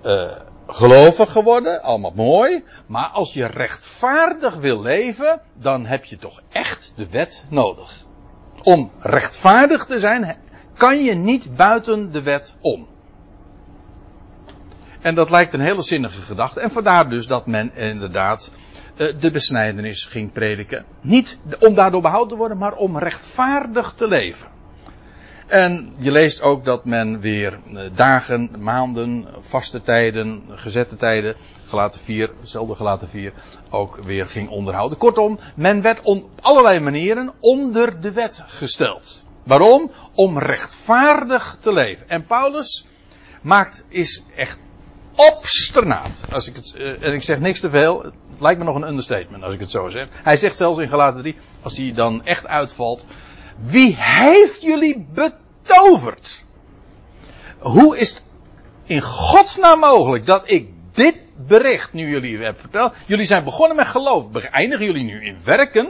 [0.04, 0.30] uh,
[0.66, 2.64] gelovig geworden, allemaal mooi.
[2.86, 8.04] Maar als je rechtvaardig wil leven, dan heb je toch echt de wet nodig.
[8.62, 10.36] Om rechtvaardig te zijn,
[10.76, 12.86] kan je niet buiten de wet om.
[15.04, 16.60] En dat lijkt een hele zinnige gedachte.
[16.60, 18.52] En vandaar dus dat men inderdaad
[18.96, 20.84] uh, de besnijdenis ging prediken.
[21.00, 24.48] Niet om daardoor behouden te worden, maar om rechtvaardig te leven.
[25.46, 27.58] En je leest ook dat men weer
[27.94, 33.32] dagen, maanden, vaste tijden, gezette tijden, gelaten 4, hetzelfde gelaten 4,
[33.70, 34.98] ook weer ging onderhouden.
[34.98, 39.24] Kortom, men werd op allerlei manieren onder de wet gesteld.
[39.42, 39.90] Waarom?
[40.14, 42.08] Om rechtvaardig te leven.
[42.08, 42.86] En Paulus
[43.42, 44.62] maakt, is echt
[45.16, 46.24] obsternaat.
[46.30, 49.42] Als ik het, en ik zeg niks te veel, het lijkt me nog een understatement
[49.42, 50.08] als ik het zo zeg.
[50.10, 53.04] Hij zegt zelfs in gelaten 3, als hij dan echt uitvalt,
[53.58, 56.44] wie heeft jullie betoverd?
[57.58, 58.22] Hoe is het
[58.84, 62.94] in godsnaam mogelijk dat ik dit bericht nu jullie heb verteld?
[63.06, 64.30] Jullie zijn begonnen met geloof.
[64.30, 65.88] Beëindigen jullie nu in werken?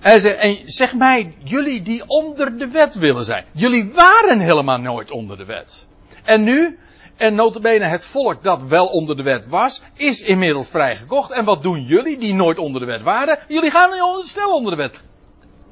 [0.00, 3.44] En zeg, en zeg mij, jullie die onder de wet willen zijn.
[3.52, 5.86] Jullie waren helemaal nooit onder de wet.
[6.24, 6.78] En nu,
[7.16, 11.32] en notabene het volk dat wel onder de wet was, is inmiddels vrijgekocht.
[11.32, 13.38] En wat doen jullie die nooit onder de wet waren?
[13.48, 14.94] Jullie gaan nu stel onder de wet.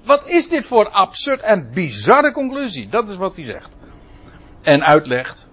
[0.05, 2.89] Wat is dit voor absurd en bizarre conclusie?
[2.89, 3.71] Dat is wat hij zegt.
[4.63, 5.49] En uitlegt.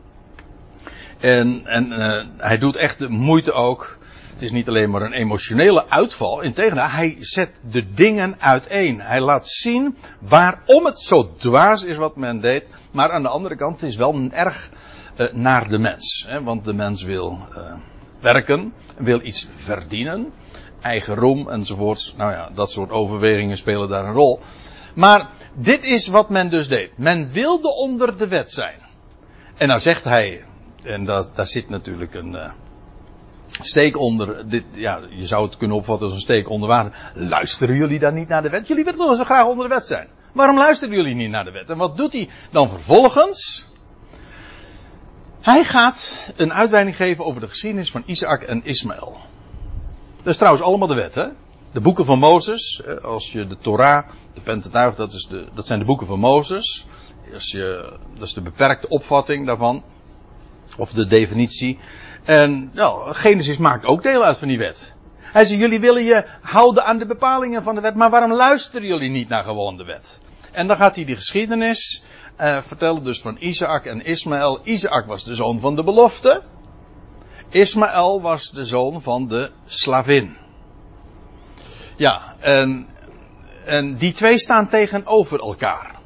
[1.20, 3.98] En, en uh, hij doet echt de moeite ook.
[4.34, 6.42] Het is niet alleen maar een emotionele uitval.
[6.42, 9.02] Integendeel, hij zet de dingen uiteen.
[9.02, 12.70] Hij laat zien waarom het zo dwaas is wat men deed.
[12.92, 14.80] Maar aan de andere kant, het is wel erg uh,
[15.32, 16.28] naar de mens.
[16.44, 17.74] Want de mens wil uh,
[18.20, 20.32] werken, wil iets verdienen
[20.82, 22.14] eigen roem enzovoorts.
[22.18, 24.40] Nou ja, dat soort overwegingen spelen daar een rol.
[24.96, 26.98] Maar dit is wat men dus deed.
[26.98, 28.80] Men wilde onder de wet zijn.
[29.58, 30.46] En nou zegt hij,
[30.84, 32.52] en dat, daar zit natuurlijk een uh,
[33.62, 34.50] steek onder.
[34.50, 37.12] Dit, ja, je zou het kunnen opvatten als een steek onder water.
[37.14, 38.68] Luisteren jullie dan niet naar de wet?
[38.68, 40.08] Jullie willen zo graag onder de wet zijn.
[40.34, 41.70] Waarom luisteren jullie niet naar de wet?
[41.70, 43.66] En wat doet hij dan vervolgens?
[45.42, 49.18] Hij gaat een uitweiding geven over de geschiedenis van Isaac en Ismaël.
[50.18, 51.28] Dat is trouwens allemaal de wet, hè?
[51.72, 55.80] De boeken van Mozes, als je de Torah, de Pentateuch, dat, is de, dat zijn
[55.80, 56.86] de boeken van Mozes.
[57.34, 59.84] Als je, dat is de beperkte opvatting daarvan.
[60.78, 61.80] Of de definitie.
[62.24, 64.94] En nou, Genesis maakt ook deel uit van die wet.
[65.18, 68.88] Hij zegt, jullie willen je houden aan de bepalingen van de wet, maar waarom luisteren
[68.88, 70.20] jullie niet naar gewoon de wet?
[70.52, 72.04] En dan gaat hij die geschiedenis
[72.40, 74.60] uh, vertellen dus van Isaac en Ismaël.
[74.64, 76.42] Isaac was de zoon van de belofte.
[77.50, 80.38] Ismaël was de zoon van de slavin.
[81.96, 82.88] Ja, en,
[83.66, 86.00] en die twee staan tegenover elkaar.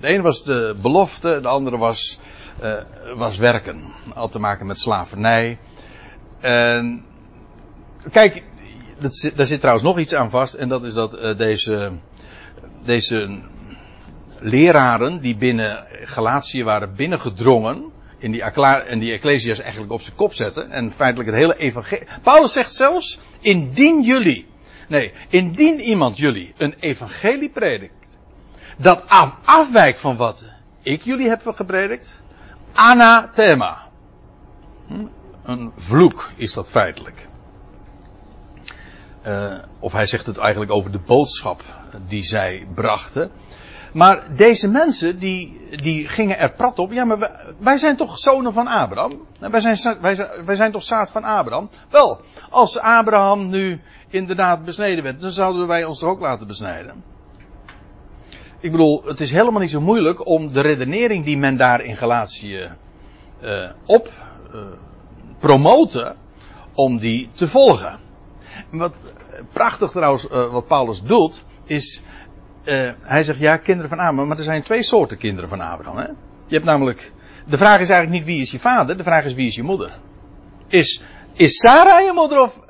[0.00, 2.18] De ene was de belofte, de andere was,
[2.62, 2.74] uh,
[3.14, 3.82] was werken.
[4.14, 5.58] Had te maken met slavernij.
[6.40, 7.04] En
[8.10, 8.44] kijk,
[8.98, 10.54] dat, daar zit trouwens nog iets aan vast.
[10.54, 11.92] En dat is dat uh, deze,
[12.84, 13.40] deze
[14.42, 20.34] leraren die binnen Galatië waren binnengedrongen in die, en die Ecclesias eigenlijk op zijn kop
[20.34, 20.70] zetten.
[20.70, 22.06] En feitelijk het hele evangelie.
[22.22, 24.46] Paulus zegt zelfs, indien jullie,
[24.88, 28.18] nee, indien iemand jullie een evangelie predikt,
[28.76, 30.44] dat af, afwijkt van wat
[30.82, 32.22] ik jullie heb gepredikt,
[32.72, 33.88] anathema.
[34.86, 35.06] Hm?
[35.42, 37.28] Een vloek is dat feitelijk.
[39.26, 41.62] Uh, of hij zegt het eigenlijk over de boodschap
[42.06, 43.30] die zij brachten.
[43.92, 46.92] Maar deze mensen die, die gingen er prat op.
[46.92, 49.20] Ja, maar wij, zijn toch zonen van Abraham?
[49.38, 51.68] Wij zijn, wij, zijn, wij zijn toch zaad van Abraham?
[51.90, 52.20] Wel,
[52.50, 57.04] als Abraham nu inderdaad besneden werd, dan zouden wij ons er ook laten besnijden.
[58.60, 61.96] Ik bedoel, het is helemaal niet zo moeilijk om de redenering die men daar in
[61.96, 62.74] Galatië
[63.42, 64.08] uh, op
[64.54, 64.60] uh,
[65.38, 66.16] promoten,
[66.74, 67.98] om die te volgen.
[68.70, 68.94] Wat
[69.52, 72.02] prachtig trouwens, wat Paulus doet, is,
[73.00, 75.96] hij zegt ja, kinderen van Abraham, maar er zijn twee soorten kinderen van Abraham.
[75.96, 76.06] Hè?
[76.46, 77.12] Je hebt namelijk,
[77.46, 79.62] de vraag is eigenlijk niet wie is je vader, de vraag is wie is je
[79.62, 79.98] moeder.
[80.68, 81.02] Is,
[81.32, 82.60] is Sarah je moeder of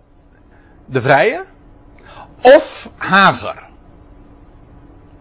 [0.87, 1.47] de vrije?
[2.43, 3.71] Of Hagar?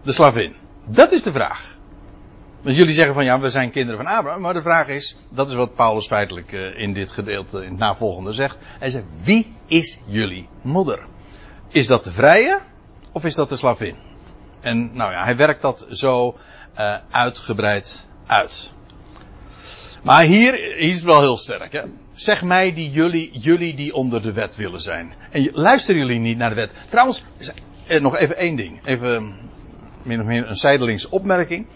[0.02, 0.54] De slavin.
[0.86, 1.76] Dat is de vraag.
[2.62, 4.40] Want jullie zeggen van ja, we zijn kinderen van Abraham.
[4.40, 7.78] Maar de vraag is, dat is wat Paulus feitelijk uh, in dit gedeelte, in het
[7.78, 8.58] navolgende zegt.
[8.78, 11.06] Hij zegt, wie is jullie moeder?
[11.68, 12.60] Is dat de vrije
[13.12, 13.96] of is dat de slavin?
[14.62, 16.38] En nou ja, hij werkt dat zo
[16.78, 18.72] uh, uitgebreid uit.
[20.02, 21.72] Maar hier, is het wel heel sterk.
[21.72, 21.82] Hè?
[22.12, 25.14] Zeg mij die jullie, jullie die onder de wet willen zijn.
[25.30, 26.70] En luisteren jullie niet naar de wet.
[26.88, 27.24] Trouwens,
[27.86, 28.86] eh, nog even één ding.
[28.86, 29.36] Even
[30.02, 31.66] min of meer een zijdelings opmerking.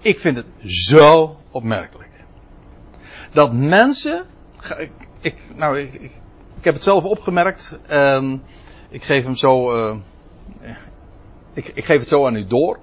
[0.00, 2.10] Ik vind het zo opmerkelijk.
[3.32, 4.24] Dat mensen.
[5.20, 6.12] Ik, nou, ik, ik,
[6.58, 7.78] ik, heb het zelf opgemerkt.
[7.90, 8.42] Um,
[8.90, 9.76] ik geef hem zo.
[9.76, 9.96] Uh,
[11.54, 12.78] ik, ik, geef het zo aan u door.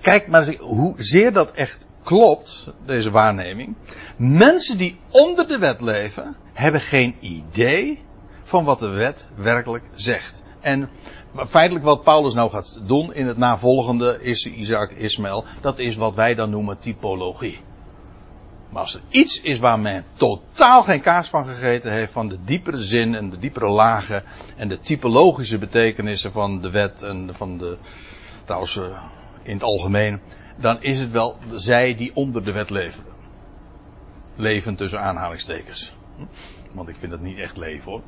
[0.00, 3.76] Kijk maar hoezeer dat echt klopt, deze waarneming.
[4.16, 8.02] Mensen die onder de wet leven, hebben geen idee
[8.42, 10.42] van wat de wet werkelijk zegt.
[10.60, 10.88] En
[11.46, 16.14] feitelijk wat Paulus nou gaat doen in het navolgende is Isaac Ismaël, dat is wat
[16.14, 17.60] wij dan noemen typologie.
[18.68, 22.38] Maar als er iets is waar men totaal geen kaas van gegeten heeft, van de
[22.44, 24.22] diepere zin en de diepere lagen
[24.56, 27.76] en de typologische betekenissen van de wet en van de,
[28.44, 29.02] trouwens eh,
[29.42, 30.20] in het algemeen,
[30.56, 33.04] dan is het wel zij die onder de wet leven.
[34.36, 35.92] Leven tussen aanhalingstekens.
[36.72, 38.02] Want ik vind dat niet echt leven hoor.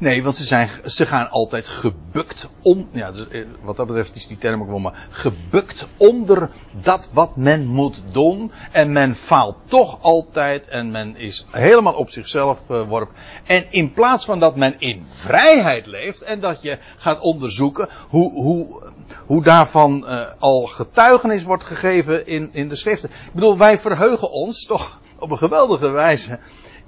[0.00, 2.88] Nee, want ze, zijn, ze gaan altijd gebukt om.
[2.92, 5.06] Ja, dus, eh, wat dat betreft is die term ook wel maar.
[5.10, 8.52] Gebukt onder dat wat men moet doen.
[8.72, 10.68] En men faalt toch altijd.
[10.68, 13.14] En men is helemaal op zichzelf geworpen.
[13.46, 16.22] En in plaats van dat men in vrijheid leeft.
[16.22, 18.82] En dat je gaat onderzoeken hoe, hoe,
[19.26, 23.10] hoe daarvan uh, al getuigenis wordt gegeven in, in de schriften.
[23.10, 26.38] Ik bedoel, wij verheugen ons toch op een geweldige wijze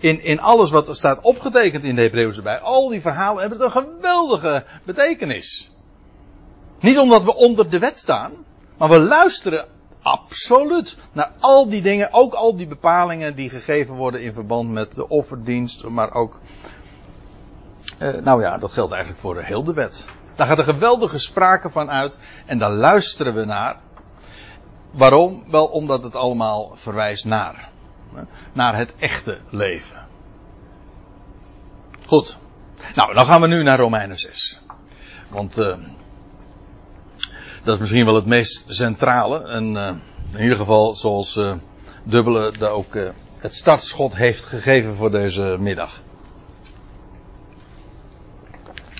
[0.02, 2.60] in, in alles wat er staat opgetekend in de Hebreeuwse bij.
[2.60, 5.70] Al die verhalen hebben een geweldige betekenis.
[6.80, 8.32] Niet omdat we onder de wet staan,
[8.78, 9.68] maar we luisteren
[10.02, 14.94] absoluut naar al die dingen, ook al die bepalingen die gegeven worden in verband met
[14.94, 16.40] de offerdienst, maar ook.
[17.98, 20.06] Uh, nou ja, dat geldt eigenlijk voor heel de wet.
[20.34, 23.76] Daar gaat een geweldige sprake van uit en daar luisteren we naar.
[24.90, 25.44] Waarom?
[25.50, 27.71] Wel omdat het allemaal verwijst naar
[28.52, 30.06] naar het echte leven.
[32.06, 32.36] Goed.
[32.94, 34.60] Nou, dan gaan we nu naar Romeinen 6.
[35.28, 35.76] Want uh,
[37.62, 39.48] dat is misschien wel het meest centrale.
[39.48, 39.94] En uh,
[40.32, 41.40] in ieder geval zoals
[42.04, 42.94] Dubbele daar ook
[43.38, 46.02] het startschot heeft gegeven voor deze middag.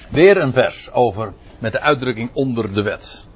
[0.09, 3.27] Weer een vers over met de uitdrukking onder de wet.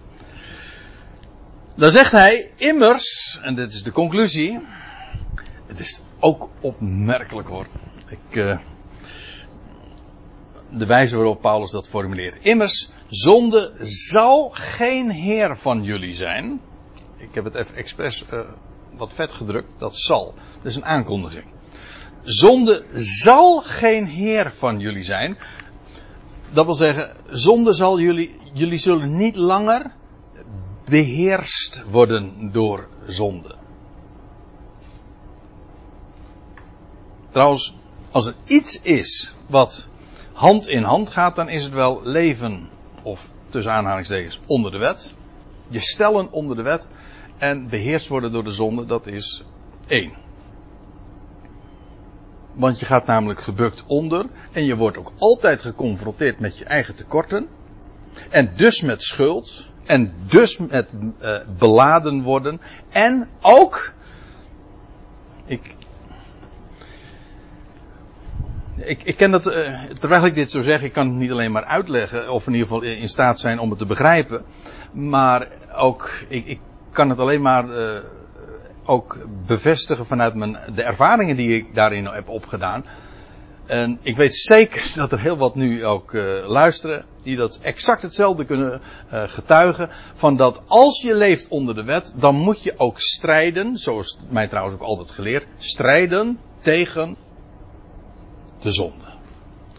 [1.75, 4.67] Dan zegt hij immers, en dit is de conclusie,
[5.67, 7.67] het is ook opmerkelijk hoor.
[8.09, 8.59] Ik, uh,
[10.71, 12.39] de wijze waarop Paulus dat formuleert.
[12.45, 16.61] Immers, zonde zal geen heer van jullie zijn.
[17.17, 18.41] Ik heb het even expres uh,
[18.97, 19.75] wat vet gedrukt.
[19.79, 20.35] Dat zal.
[20.57, 21.45] Dat is een aankondiging.
[22.23, 25.39] Zonde zal geen heer van jullie zijn.
[26.53, 29.93] Dat wil zeggen, zonde zal jullie, jullie zullen niet langer
[30.85, 33.55] beheerst worden door zonde.
[37.37, 37.75] Trouwens,
[38.11, 39.89] als er iets is wat
[40.33, 42.69] hand in hand gaat, dan is het wel leven,
[43.03, 45.15] of tussen aanhalingstekens, onder de wet.
[45.69, 46.87] Je stellen onder de wet
[47.39, 49.45] en beheerst worden door de zonde, dat is
[49.87, 50.13] één.
[52.53, 56.95] Want je gaat namelijk gebukt onder en je wordt ook altijd geconfronteerd met je eigen
[56.95, 57.49] tekorten.
[58.31, 59.69] En dus met schuld.
[59.85, 60.89] En dus met
[61.21, 62.61] uh, beladen worden.
[62.89, 63.93] En ook,
[65.45, 65.76] ik,
[68.77, 71.53] ik, ik ken dat, uh, terwijl ik dit zo zeg, ik kan het niet alleen
[71.53, 74.45] maar uitleggen, of in ieder geval in staat zijn om het te begrijpen.
[74.93, 76.61] Maar ook, ik, ik
[76.93, 77.77] kan het alleen maar uh,
[78.85, 82.85] ook bevestigen vanuit mijn, de ervaringen die ik daarin heb opgedaan.
[83.67, 88.03] En ik weet zeker dat er heel wat nu ook uh, luisteren die dat exact
[88.03, 89.91] hetzelfde kunnen getuigen.
[90.15, 94.49] Van dat als je leeft onder de wet, dan moet je ook strijden, zoals mij
[94.49, 97.17] trouwens ook altijd geleerd, strijden tegen
[98.61, 99.05] de zonde.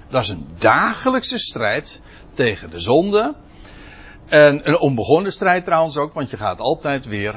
[0.09, 2.01] Dat is een dagelijkse strijd
[2.33, 3.35] tegen de zonde.
[4.25, 7.35] En een onbegonnen strijd trouwens ook, want je gaat altijd weer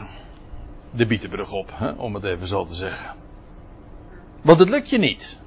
[0.95, 3.15] de Bietenbrug op, hè, om het even zo te zeggen.
[4.43, 5.39] Want het lukt je niet.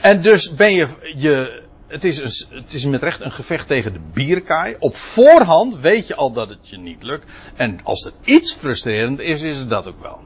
[0.00, 3.92] En dus ben je, je het, is een, het is met recht een gevecht tegen
[3.92, 4.76] de bierkaai.
[4.78, 7.24] Op voorhand weet je al dat het je niet lukt.
[7.54, 10.20] En als er iets frustrerend is, is het dat ook wel.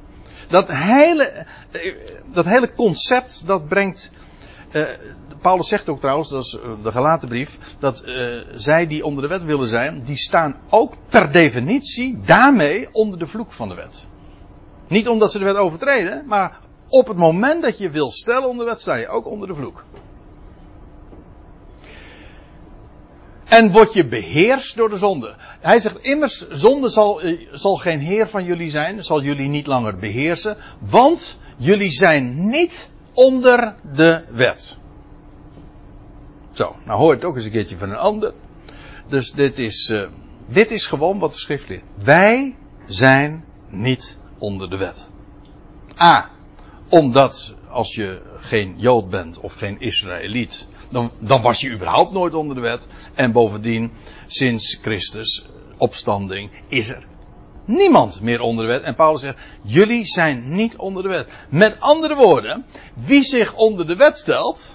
[0.49, 1.47] Dat hele,
[2.33, 4.11] dat hele concept, dat brengt.
[4.73, 4.83] Uh,
[5.41, 9.23] Paulus zegt ook trouwens, dat is eh, de gelaten brief, dat uh, zij die onder
[9.23, 13.75] de wet willen zijn, die staan ook per definitie daarmee onder de vloek van de
[13.75, 14.07] wet.
[14.89, 16.59] Niet omdat ze de wet overtreden, maar
[16.89, 19.55] op het moment dat je wil stellen onder de wet, sta je ook onder de
[19.55, 19.85] vloek.
[23.45, 25.35] En word je beheerst door de zonde.
[25.61, 29.67] Hij zegt immers, zonde zal, eh, zal geen heer van jullie zijn, zal jullie niet
[29.67, 32.91] langer beheersen, want jullie zijn niet
[33.21, 34.77] onder de wet.
[36.51, 38.33] Zo, nou hoor het ook eens een keertje van een ander.
[39.09, 40.09] Dus dit is, uh,
[40.47, 41.83] dit is gewoon wat de schrift leert.
[41.95, 42.57] Wij
[42.87, 45.09] zijn niet onder de wet.
[46.01, 46.31] A.
[46.89, 52.35] Omdat als je geen Jood bent of geen Israëliet, dan, dan was je überhaupt nooit
[52.35, 52.87] onder de wet.
[53.15, 53.93] En bovendien,
[54.27, 55.47] sinds Christus
[55.77, 57.07] opstanding, is er
[57.71, 58.83] niemand meer onder de wet.
[58.83, 61.29] En Paulus zegt, jullie zijn niet onder de wet.
[61.49, 62.65] Met andere woorden,
[62.95, 64.75] wie zich onder de wet stelt,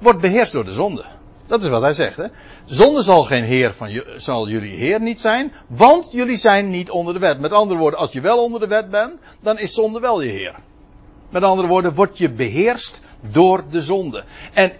[0.00, 1.04] wordt beheerst door de zonde.
[1.46, 2.16] Dat is wat hij zegt.
[2.16, 2.26] Hè?
[2.64, 7.14] Zonde zal geen heer van zal jullie heer niet zijn, want jullie zijn niet onder
[7.14, 7.40] de wet.
[7.40, 10.30] Met andere woorden, als je wel onder de wet bent, dan is zonde wel je
[10.30, 10.54] heer.
[11.30, 14.24] Met andere woorden, word je beheerst door de zonde.
[14.54, 14.72] En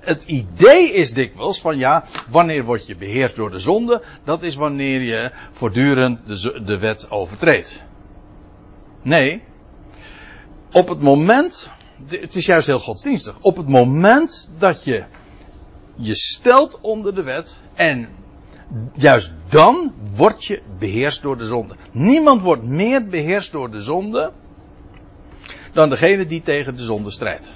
[0.00, 4.02] het idee is dikwijls van ja, wanneer word je beheerst door de zonde?
[4.24, 7.82] Dat is wanneer je voortdurend de, de wet overtreedt.
[9.02, 9.42] Nee,
[10.72, 11.70] op het moment,
[12.08, 15.04] het is juist heel godsdienstig, op het moment dat je
[15.94, 18.08] je stelt onder de wet en
[18.94, 21.74] juist dan word je beheerst door de zonde.
[21.92, 24.32] Niemand wordt meer beheerst door de zonde
[25.72, 27.54] dan degene die tegen de zonde strijdt.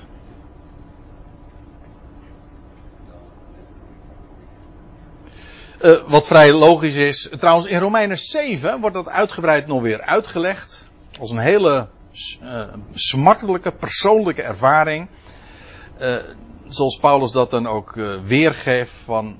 [5.84, 7.30] Uh, wat vrij logisch is.
[7.38, 10.88] Trouwens, in Romeinen 7 wordt dat uitgebreid nog weer uitgelegd.
[11.20, 11.88] Als een hele
[12.42, 12.62] uh,
[12.94, 15.08] smartelijke, persoonlijke ervaring.
[16.00, 16.16] Uh,
[16.66, 19.36] zoals Paulus dat dan ook weergeeft van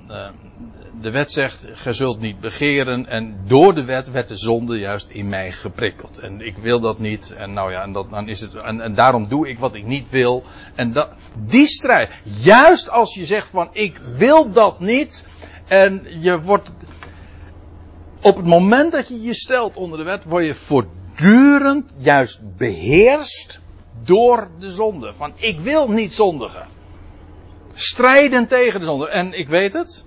[1.01, 3.07] de wet zegt, ge zult niet begeren.
[3.07, 6.19] En door de wet werd de zonde juist in mij geprikkeld.
[6.19, 7.35] En ik wil dat niet.
[7.37, 10.11] En nou ja, en, dat, dan is het, en daarom doe ik wat ik niet
[10.11, 10.43] wil.
[10.75, 12.11] En dat, die strijd.
[12.23, 15.25] Juist als je zegt van ik wil dat niet.
[15.67, 16.73] En je wordt.
[18.21, 23.61] Op het moment dat je je stelt onder de wet, word je voortdurend juist beheerst
[24.03, 25.15] door de zonde.
[25.15, 26.67] Van ik wil niet zondigen.
[27.73, 29.09] Strijden tegen de zonde.
[29.09, 30.05] En ik weet het.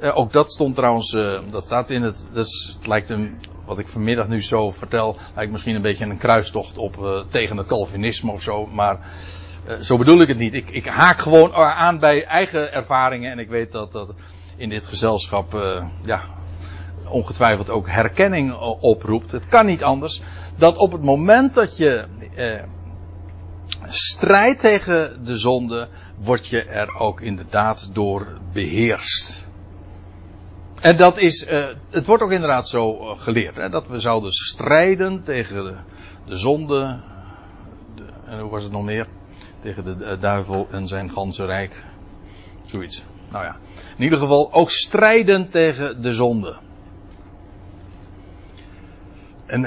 [0.00, 3.78] Uh, ook dat stond trouwens, uh, dat staat in het, dus het lijkt een, wat
[3.78, 7.66] ik vanmiddag nu zo vertel, lijkt misschien een beetje een kruistocht op uh, tegen het
[7.66, 8.98] Calvinisme of zo, maar
[9.80, 10.54] zo bedoel ik het niet.
[10.54, 14.14] Ik, ik, haak gewoon aan bij eigen ervaringen en ik weet dat dat
[14.56, 15.52] in dit gezelschap,
[16.04, 16.22] ja,
[17.08, 19.32] ongetwijfeld ook herkenning oproept.
[19.32, 20.22] Het kan niet anders
[20.56, 22.04] dat op het moment dat je
[23.84, 25.88] strijdt tegen de zonde,
[26.18, 29.48] word je er ook inderdaad door beheerst.
[30.80, 34.32] En dat is, uh, het wordt ook inderdaad zo uh, geleerd, hè, dat we zouden
[34.32, 35.74] strijden tegen de,
[36.26, 37.00] de zonde,
[37.94, 39.06] de, en hoe was het nog meer?
[39.60, 41.84] Tegen de, de duivel en zijn ganse rijk.
[42.66, 43.04] Zoiets.
[43.34, 43.56] Nou ja,
[43.96, 46.56] in ieder geval ook strijden tegen de zonde.
[49.46, 49.60] En,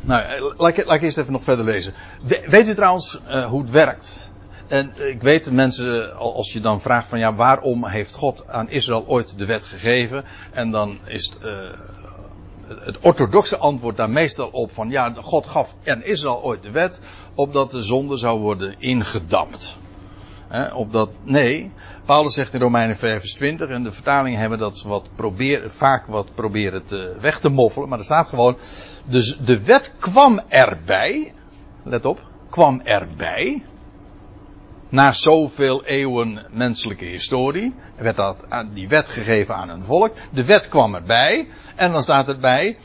[0.00, 1.94] nou, laat ik, laat ik eerst even nog verder lezen.
[2.22, 4.30] We, weet u trouwens uh, hoe het werkt?
[4.68, 9.04] En ik weet mensen, als je dan vraagt van ja, waarom heeft God aan Israël
[9.06, 10.24] ooit de wet gegeven?
[10.52, 11.70] En dan is het, uh,
[12.84, 17.00] het orthodoxe antwoord daar meestal op van ja, God gaf aan Israël ooit de wet,
[17.34, 19.76] opdat de zonde zou worden ingedampt.
[20.54, 21.70] He, opdat, nee,
[22.04, 26.34] Paulus zegt in Romeinen vers 20, en de vertalingen hebben dat wat probeer, vaak wat
[26.34, 26.82] proberen
[27.20, 28.56] weg te moffelen, maar er staat gewoon,
[29.04, 31.32] dus de wet kwam erbij,
[31.82, 33.62] let op, kwam erbij,
[34.88, 38.44] na zoveel eeuwen menselijke historie werd dat,
[38.74, 40.14] die wet gegeven aan een volk.
[40.32, 41.48] De wet kwam erbij.
[41.74, 42.76] En dan staat erbij,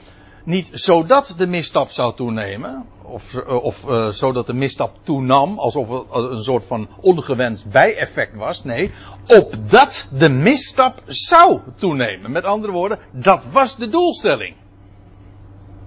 [0.43, 2.85] niet zodat de misstap zou toenemen.
[3.09, 8.63] Of, of uh, zodat de misstap toenam, alsof het een soort van ongewenst bijeffect was.
[8.63, 8.91] Nee,
[9.27, 12.31] opdat de misstap zou toenemen.
[12.31, 14.55] Met andere woorden, dat was de doelstelling.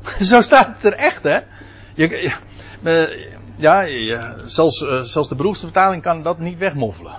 [0.21, 1.39] Zo staat het er echt, hè?
[1.95, 2.33] Je,
[3.57, 7.15] ja, ja, zelfs, zelfs de beroepsvertaling kan dat niet wegmoffelen.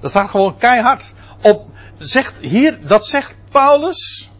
[0.00, 1.12] Dat staat gewoon keihard.
[1.42, 1.66] Op,
[1.98, 4.30] zegt hier, dat zegt Paulus,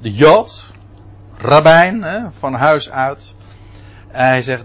[0.00, 0.72] de Jood,
[1.36, 3.34] rabbijn, hè, van huis uit.
[4.12, 4.64] En hij zegt,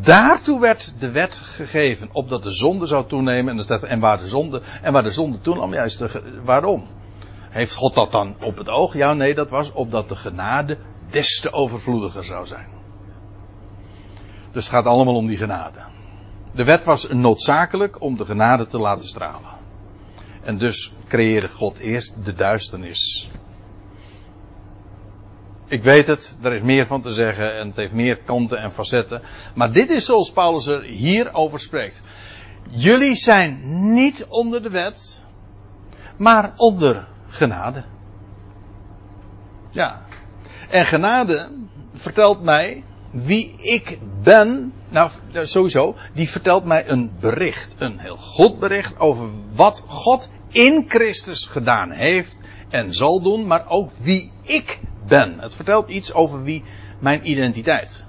[0.00, 3.58] daartoe werd de wet gegeven, opdat de zonde zou toenemen.
[3.58, 6.04] En, en waar de zonde, en waar de zonde toenam, juist
[6.44, 6.84] waarom?
[7.50, 8.94] Heeft God dat dan op het oog?
[8.94, 10.78] Ja, nee, dat was opdat de genade
[11.10, 12.66] des te overvloediger zou zijn.
[14.52, 15.78] Dus het gaat allemaal om die genade.
[16.52, 19.50] De wet was noodzakelijk om de genade te laten stralen.
[20.42, 23.30] En dus creëerde God eerst de duisternis.
[25.66, 28.72] Ik weet het, er is meer van te zeggen en het heeft meer kanten en
[28.72, 29.22] facetten.
[29.54, 32.02] Maar dit is zoals Paulus er hier over spreekt.
[32.70, 33.60] Jullie zijn
[33.94, 35.24] niet onder de wet,
[36.16, 37.84] maar onder genade.
[39.70, 40.06] Ja.
[40.70, 41.48] En genade
[41.94, 44.72] vertelt mij wie ik ben.
[44.88, 45.10] Nou,
[45.42, 47.74] sowieso, die vertelt mij een bericht.
[47.78, 52.38] Een heel goed bericht over wat God in Christus gedaan heeft
[52.68, 55.38] en zal doen, maar ook wie ik ben.
[55.38, 56.62] Het vertelt iets over wie
[56.98, 58.04] mijn identiteit.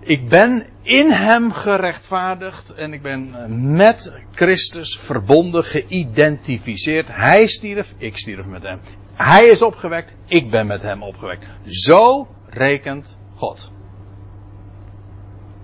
[0.00, 3.34] Ik ben in hem gerechtvaardigd en ik ben
[3.76, 7.06] met Christus verbonden, geïdentificeerd.
[7.10, 8.80] Hij stierf, ik stierf met hem.
[9.12, 11.46] Hij is opgewekt, ik ben met hem opgewekt.
[11.64, 13.72] Zo rekent God.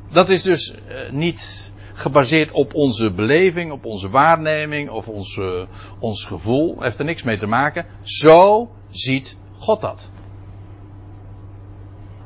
[0.08, 5.62] Dat is dus uh, niet gebaseerd op onze beleving, op onze waarneming of ons, uh,
[5.98, 6.82] ons gevoel.
[6.82, 7.86] Heeft er niks mee te maken.
[8.02, 10.10] Zo ziet God dat.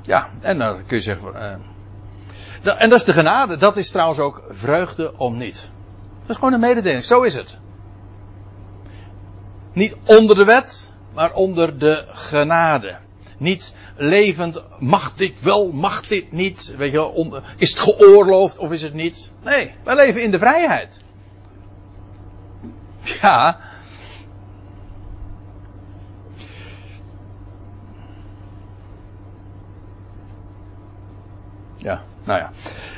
[0.02, 1.32] Ja, en dan kun je zeggen.
[1.34, 3.56] Uh, en dat is de genade.
[3.56, 5.70] Dat is trouwens ook vreugde om niet.
[6.20, 7.04] Dat is gewoon een mededeling.
[7.04, 7.58] Zo is het.
[9.72, 12.96] Niet onder de wet, maar onder de genade.
[13.38, 16.74] Niet levend, mag dit wel, mag dit niet?
[16.76, 19.32] Weet je wel, is het geoorloofd of is het niet?
[19.42, 21.02] Nee, wij leven in de vrijheid.
[23.20, 23.58] Ja.
[31.84, 32.50] Ja, nou ja.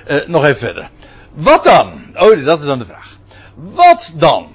[0.08, 0.90] Uh, nog even verder.
[1.32, 2.02] Wat dan?
[2.14, 3.16] Oh, dat is dan de vraag.
[3.54, 4.54] Wat dan?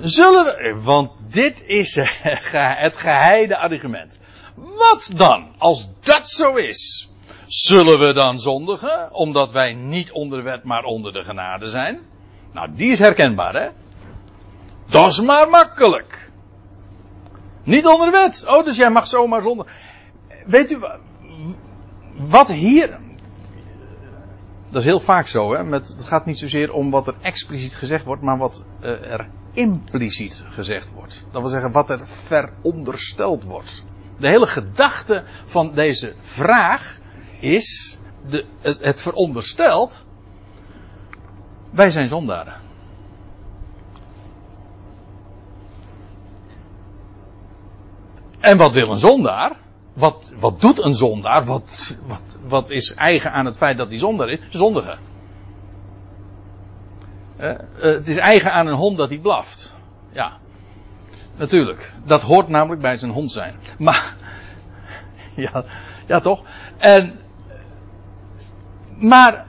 [0.00, 1.94] Zullen we, want dit is
[2.84, 4.18] het geheide argument.
[4.54, 7.08] Wat dan, als dat zo is?
[7.46, 12.00] Zullen we dan zondigen, omdat wij niet onder de wet, maar onder de genade zijn?
[12.52, 13.68] Nou, die is herkenbaar, hè?
[14.86, 16.30] Dat is maar makkelijk.
[17.62, 18.44] Niet onder de wet.
[18.48, 19.72] Oh, dus jij mag zomaar zondigen.
[20.46, 20.78] Weet u
[22.16, 22.98] wat hier.
[24.70, 25.64] Dat is heel vaak zo, hè?
[25.64, 29.28] Met, het gaat niet zozeer om wat er expliciet gezegd wordt, maar wat uh, er
[29.52, 31.26] impliciet gezegd wordt.
[31.30, 33.84] Dat wil zeggen, wat er verondersteld wordt.
[34.18, 36.98] De hele gedachte van deze vraag
[37.40, 37.98] is
[38.28, 40.06] de, het, het veronderstelt.
[41.70, 42.54] Wij zijn zondaren.
[48.40, 49.56] En wat wil een zondaar?
[49.98, 51.44] Wat, wat doet een zondaar?
[51.44, 54.38] Wat, wat, wat is eigen aan het feit dat hij zondaar is?
[54.50, 54.98] Zondigen.
[57.40, 59.72] Uh, het is eigen aan een hond dat hij blaft.
[60.12, 60.32] Ja.
[61.36, 61.92] Natuurlijk.
[62.04, 63.54] Dat hoort namelijk bij zijn hond zijn.
[63.78, 64.16] Maar,
[65.36, 65.64] ja,
[66.06, 66.42] ja toch?
[66.76, 67.20] En,
[68.98, 69.46] maar,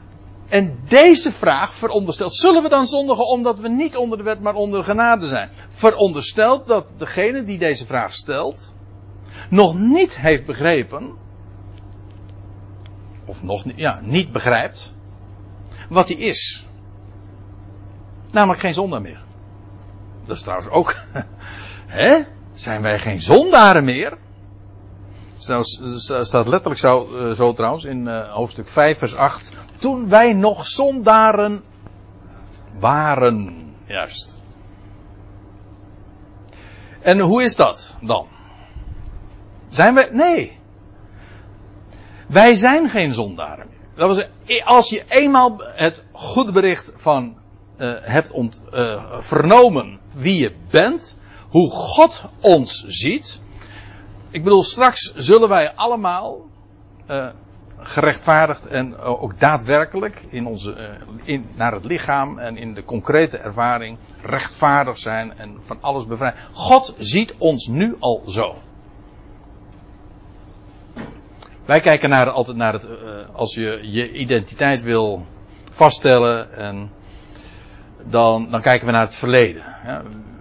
[0.48, 4.56] en deze vraag veronderstelt, zullen we dan zondigen omdat we niet onder de wet maar
[4.56, 5.50] onder genade zijn?
[5.70, 8.74] Veronderstelt dat degene die deze vraag stelt,
[9.50, 11.14] nog niet heeft begrepen,
[13.26, 14.96] of nog niet, ja, niet begrijpt,
[15.90, 16.66] wat hij is.
[18.32, 19.22] Namelijk geen zondaar meer.
[20.26, 20.96] Dat is trouwens ook
[21.90, 22.18] Hè?
[22.54, 24.18] Zijn wij geen zondaren meer?
[25.38, 29.54] staat letterlijk zo, eh, zo trouwens in uh, hoofdstuk 5 vers 8.
[29.78, 31.64] Toen wij nog zondaren
[32.80, 33.68] waren.
[33.86, 34.44] Juist.
[37.02, 38.28] En hoe is dat dan?
[39.70, 40.58] Zijn wij, nee.
[42.28, 43.78] Wij zijn geen zondaren meer.
[43.96, 44.28] Dat was,
[44.64, 47.38] als je eenmaal het goede bericht van
[47.78, 48.64] uh, hebt ont,
[49.20, 51.18] vernomen wie je bent,
[51.50, 53.42] hoe God ons ziet.
[54.30, 56.46] Ik bedoel, straks zullen wij allemaal
[57.10, 57.30] uh,
[57.80, 63.98] gerechtvaardigd en ook daadwerkelijk in onze, in, naar het lichaam en in de concrete ervaring
[64.22, 66.36] rechtvaardig zijn en van alles bevrijd.
[66.52, 68.56] God ziet ons nu al zo.
[71.70, 75.26] Wij kijken naar, altijd naar het, uh, als je je identiteit wil
[75.70, 76.92] vaststellen, en
[78.08, 79.64] dan, dan kijken we naar het verleden.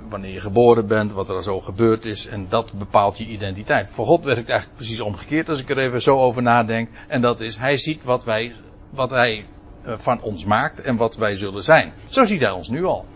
[0.09, 3.91] Wanneer je geboren bent, wat er zo gebeurd is, en dat bepaalt je identiteit.
[3.91, 6.89] Voor God werkt het eigenlijk precies omgekeerd, als ik er even zo over nadenk.
[7.09, 8.55] En dat is, Hij ziet wat wij,
[8.91, 9.47] wat Hij
[9.85, 11.93] van ons maakt en wat wij zullen zijn.
[12.07, 13.07] Zo ziet Hij ons nu al.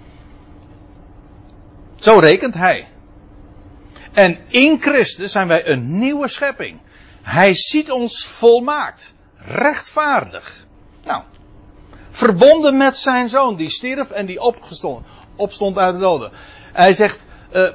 [1.94, 2.88] Zo rekent Hij.
[4.12, 6.80] En in Christus zijn wij een nieuwe schepping.
[7.22, 10.66] Hij ziet ons volmaakt, rechtvaardig.
[11.04, 11.22] Nou,
[12.10, 15.06] verbonden met zijn zoon, die stierf en die opgestond,
[15.36, 16.30] opstond uit de doden.
[16.72, 17.68] Hij zegt, uh,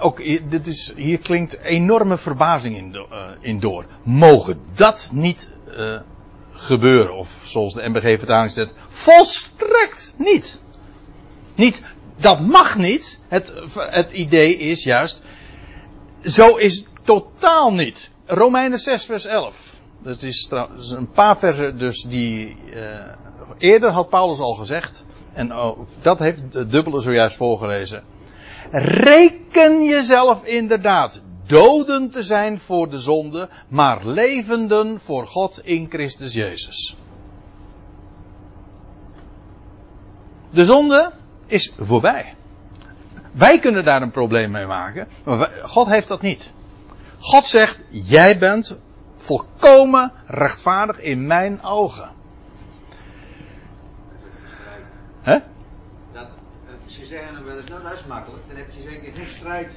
[0.00, 3.86] ook dit is, hier klinkt enorme verbazing in, uh, in door.
[4.02, 6.00] Mogen dat niet uh,
[6.50, 7.16] gebeuren?
[7.16, 10.60] Of zoals de MBG vertaling zegt, volstrekt niet.
[11.54, 11.82] Niet,
[12.16, 13.20] dat mag niet.
[13.28, 15.22] Het, het idee is juist,
[16.22, 18.10] zo is totaal niet.
[18.26, 19.74] Romeinen 6 vers 11.
[20.02, 20.50] Dat is
[20.90, 23.00] een paar versen dus die uh,
[23.58, 25.04] eerder had Paulus al gezegd.
[25.32, 28.02] En dat heeft de dubbele zojuist voorgelezen.
[28.70, 36.32] Reken jezelf inderdaad doden te zijn voor de zonde, maar levenden voor God in Christus
[36.32, 36.96] Jezus.
[40.50, 41.12] De zonde
[41.46, 42.34] is voorbij.
[43.32, 46.52] Wij kunnen daar een probleem mee maken, maar God heeft dat niet.
[47.26, 48.78] God zegt, jij bent
[49.16, 52.10] volkomen rechtvaardig in mijn ogen.
[55.22, 55.38] Hè?
[56.12, 56.26] Dat,
[56.86, 59.70] ze zeggen wel eens, nou dat is makkelijk, dan heb je zeker geen strijd.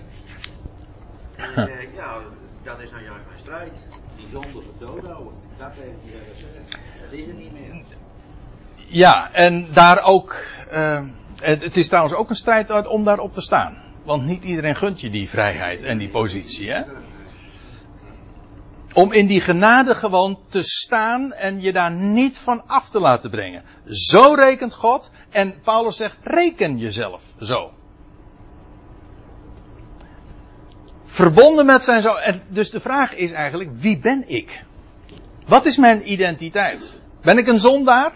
[1.36, 2.18] En dan zeg ik, ja,
[2.64, 3.72] dat is nou juist mijn strijd.
[4.16, 5.34] Die zonde dood houden.
[5.58, 6.82] Dat heeft hij zeggen.
[7.02, 7.84] Dat is het niet meer.
[8.88, 10.36] Ja, en daar ook,
[10.72, 13.78] uh, het is trouwens ook een strijd om daarop te staan.
[14.04, 16.82] Want niet iedereen gunt je die vrijheid en die positie, hè?
[18.94, 23.30] Om in die genade gewoon te staan en je daar niet van af te laten
[23.30, 23.64] brengen.
[23.86, 25.12] Zo rekent God.
[25.30, 27.72] En Paulus zegt, reken jezelf zo.
[31.06, 32.16] Verbonden met zijn zo.
[32.16, 34.64] En dus de vraag is eigenlijk, wie ben ik?
[35.48, 37.02] Wat is mijn identiteit?
[37.22, 38.12] Ben ik een zondaar?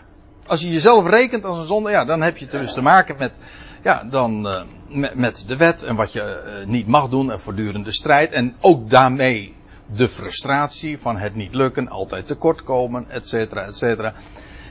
[0.45, 3.39] Als je jezelf rekent als een zondaar, ja, dan heb je dus te maken met,
[3.83, 7.91] ja, dan, uh, met, de wet en wat je uh, niet mag doen en voortdurende
[7.91, 8.31] strijd.
[8.31, 9.55] En ook daarmee
[9.95, 14.13] de frustratie van het niet lukken, altijd tekortkomen, et cetera, et cetera.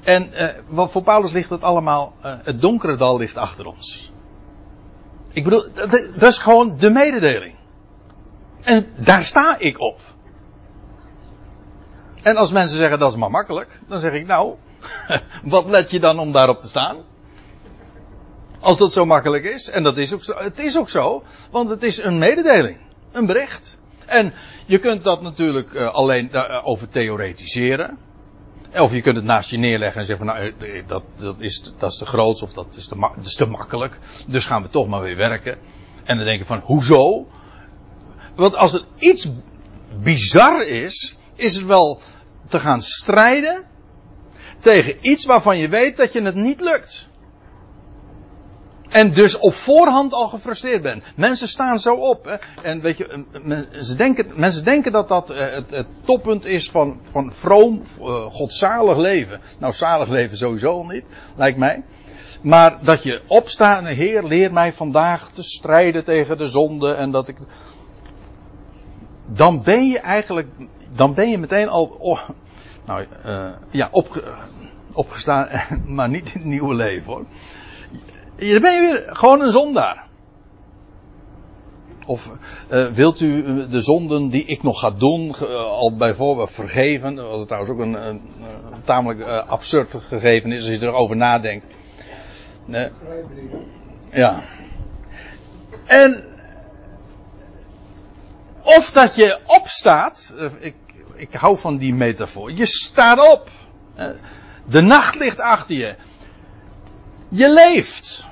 [0.03, 4.13] En uh, wat voor Paulus ligt het allemaal, uh, het donkere dal ligt achter ons.
[5.33, 7.55] Ik bedoel, dat, dat is gewoon de mededeling.
[8.61, 10.01] En daar sta ik op.
[12.23, 14.55] En als mensen zeggen dat is maar makkelijk, dan zeg ik nou,
[15.45, 16.97] wat let je dan om daarop te staan?
[18.61, 21.69] Als dat zo makkelijk is, en dat is ook zo, het is ook zo, want
[21.69, 22.79] het is een mededeling,
[23.13, 23.81] een bericht.
[24.13, 24.33] En
[24.67, 27.99] je kunt dat natuurlijk uh, alleen uh, over theoretiseren.
[28.79, 30.55] Of je kunt het naast je neerleggen en zeggen van nou,
[30.87, 33.99] dat, dat, is, dat is te groot of dat is te, makkelijk.
[34.27, 35.59] Dus gaan we toch maar weer werken.
[36.05, 37.27] En dan denk je van, hoezo?
[38.35, 39.29] Want als het iets
[40.03, 42.01] bizar is, is het wel
[42.49, 43.65] te gaan strijden
[44.61, 47.09] tegen iets waarvan je weet dat je het niet lukt.
[48.93, 51.05] En dus op voorhand al gefrustreerd bent.
[51.17, 52.25] Mensen staan zo op.
[52.25, 52.37] Hè?
[52.63, 57.33] En weet je, mensen denken, mensen denken dat dat het, het toppunt is van, van
[57.33, 59.41] vroom, uh, godzalig leven.
[59.59, 61.05] Nou, zalig leven sowieso niet,
[61.37, 61.83] lijkt mij.
[62.43, 67.29] Maar dat je opstaat Heer, leer mij vandaag te strijden tegen de zonde en dat
[67.29, 67.37] ik.
[69.27, 70.49] Dan ben je eigenlijk,
[70.97, 72.21] dan ben je meteen al, oh,
[72.85, 74.23] nou uh, ja, op,
[74.93, 75.49] opgestaan,
[75.87, 77.25] maar niet in het nieuwe leven hoor.
[78.51, 80.07] Dan ben je weer gewoon een zondaar.
[82.07, 82.31] Of
[82.71, 87.15] uh, wilt u de zonden die ik nog ga doen, uh, al bijvoorbeeld vergeven?
[87.15, 88.21] Wat het trouwens ook een, een,
[88.73, 91.67] een tamelijk uh, absurd gegeven is als je erover nadenkt.
[94.13, 94.43] ja.
[95.85, 96.25] En.
[98.63, 100.35] Of dat je opstaat.
[100.59, 100.75] Ik,
[101.15, 102.53] ik hou van die metafoor.
[102.53, 103.51] Je staat op.
[104.65, 105.95] De nacht ligt achter je.
[107.29, 108.25] Je leeft.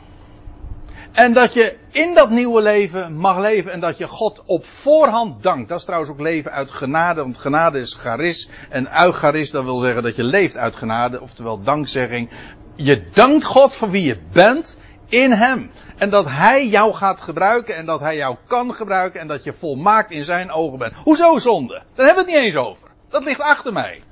[1.12, 5.42] En dat je in dat nieuwe leven mag leven en dat je God op voorhand
[5.42, 5.68] dankt.
[5.68, 8.48] Dat is trouwens ook leven uit genade, want genade is charis.
[8.68, 12.30] En eucharis, dat wil zeggen dat je leeft uit genade, oftewel dankzegging.
[12.74, 15.70] Je dankt God voor wie je bent in Hem.
[15.96, 19.52] En dat Hij jou gaat gebruiken en dat Hij jou kan gebruiken en dat je
[19.52, 20.94] volmaakt in Zijn ogen bent.
[21.04, 21.82] Hoezo zonde?
[21.94, 22.88] Daar hebben we het niet eens over.
[23.08, 24.02] Dat ligt achter mij.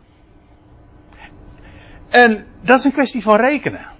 [2.08, 3.96] En dat is een kwestie van rekenen.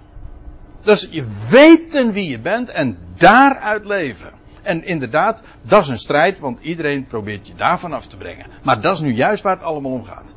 [0.83, 4.31] Dus je weten wie je bent en daaruit leven.
[4.61, 8.45] En inderdaad, dat is een strijd, want iedereen probeert je daarvan af te brengen.
[8.63, 10.33] Maar dat is nu juist waar het allemaal om gaat.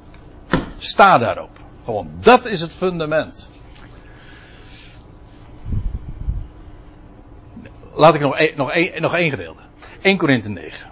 [0.79, 1.59] Sta daarop.
[1.85, 3.51] Gewoon, dat is het fundament.
[7.95, 9.63] Laat ik nog één, nog één, nog één gedeelte.
[10.01, 10.91] 1 Korinthe 9.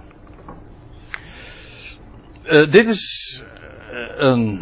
[2.45, 3.43] Uh, dit is
[3.93, 4.61] uh, een.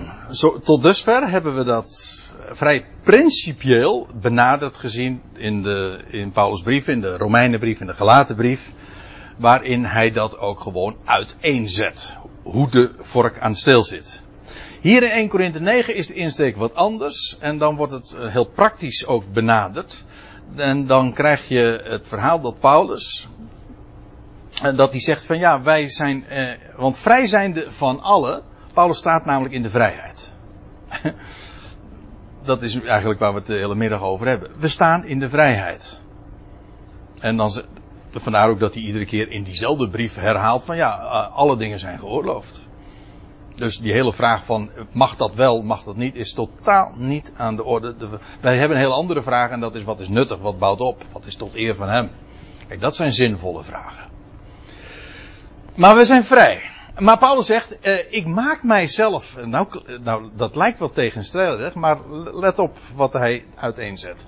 [0.64, 7.00] Tot dusver hebben we dat vrij principieel benaderd gezien in, de, in Paulus' brief, in
[7.00, 8.72] de Romeinenbrief, in de Galatenbrief.
[9.36, 12.16] Waarin hij dat ook gewoon uiteenzet.
[12.42, 14.22] Hoe de vork aan stil zit.
[14.80, 17.36] Hier in 1 Korinthe 9 is de insteek wat anders.
[17.40, 20.04] En dan wordt het heel praktisch ook benaderd.
[20.56, 23.28] En dan krijg je het verhaal dat Paulus.
[24.74, 26.26] Dat hij zegt van ja, wij zijn.
[26.26, 26.46] Eh,
[26.76, 28.42] want vrij zijnde van allen.
[28.74, 30.32] Paulus staat namelijk in de vrijheid.
[32.48, 34.50] dat is eigenlijk waar we het de hele middag over hebben.
[34.58, 36.00] We staan in de vrijheid.
[37.20, 37.62] En dan,
[38.10, 40.90] vandaar ook dat hij iedere keer in diezelfde brief herhaalt van ja,
[41.32, 42.66] alle dingen zijn geoorloofd.
[43.54, 47.56] Dus die hele vraag van mag dat wel, mag dat niet, is totaal niet aan
[47.56, 47.94] de orde.
[48.40, 51.04] wij hebben een heel andere vraag en dat is wat is nuttig, wat bouwt op,
[51.12, 52.10] wat is tot eer van hem.
[52.68, 54.10] Kijk, dat zijn zinvolle vragen.
[55.74, 56.62] Maar we zijn vrij.
[56.98, 59.68] Maar Paulus zegt, eh, ik maak mijzelf, nou,
[60.02, 61.98] nou dat lijkt wel tegenstrijdig, maar
[62.32, 64.26] let op wat hij uiteenzet.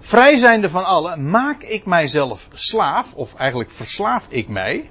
[0.00, 4.90] Vrij zijnde van allen, maak ik mijzelf slaaf, of eigenlijk verslaaf ik mij,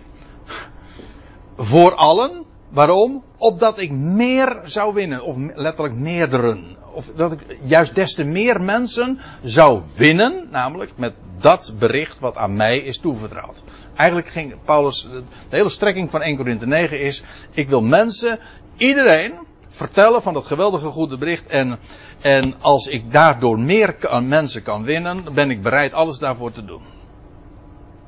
[1.57, 2.45] voor allen.
[2.69, 3.23] Waarom?
[3.37, 6.77] Opdat ik meer zou winnen, of letterlijk meerderen.
[6.93, 12.35] Of dat ik juist des te meer mensen zou winnen, namelijk met dat bericht wat
[12.35, 13.63] aan mij is toevertrouwd.
[13.95, 15.07] Eigenlijk ging Paulus,
[15.49, 18.39] de hele strekking van 1 Korinthe 9 is, ik wil mensen,
[18.77, 21.47] iedereen, vertellen van dat geweldige goede bericht.
[21.47, 21.79] En,
[22.21, 26.65] en als ik daardoor meer mensen kan winnen, dan ben ik bereid alles daarvoor te
[26.65, 26.81] doen.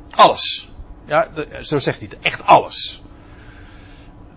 [0.10, 0.70] Alles.
[1.05, 1.30] Ja,
[1.62, 2.20] zo zegt hij het.
[2.22, 3.01] Echt alles.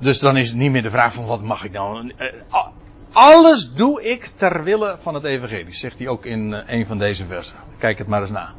[0.03, 2.13] Dus dan is het niet meer de vraag van wat mag ik dan.
[2.17, 2.67] Eh,
[3.13, 6.99] alles doe ik ter wille van het evangelie, zegt hij ook in eh, een van
[6.99, 7.57] deze versen.
[7.79, 8.53] Kijk het maar eens na.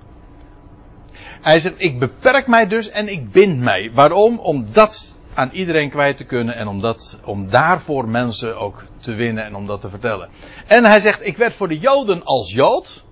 [1.42, 3.92] Hij zegt, ik beperk mij dus en ik bind mij.
[3.94, 4.40] Waarom?
[4.40, 9.14] Om dat aan iedereen kwijt te kunnen en om, dat, om daarvoor mensen ook te
[9.14, 10.30] winnen en om dat te vertellen.
[10.68, 13.03] En hij zegt, ik werd voor de Joden als Jood,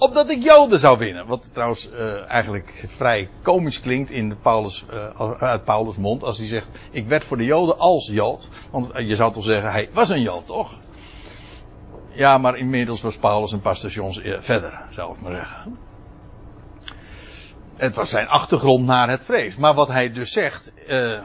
[0.00, 1.26] opdat ik Joden zou winnen.
[1.26, 6.46] Wat trouwens uh, eigenlijk vrij komisch klinkt in Paulus, uh, uit Paulus' mond als hij
[6.46, 8.48] zegt, ik werd voor de Joden als Jood.
[8.70, 10.78] Want je zou toch zeggen, hij was een Jood, toch?
[12.12, 15.78] Ja, maar inmiddels was Paulus een paar stations eh, verder, zou ik maar zeggen.
[17.76, 19.56] Het was zijn achtergrond naar het vrees.
[19.56, 21.22] Maar wat hij dus zegt, uh,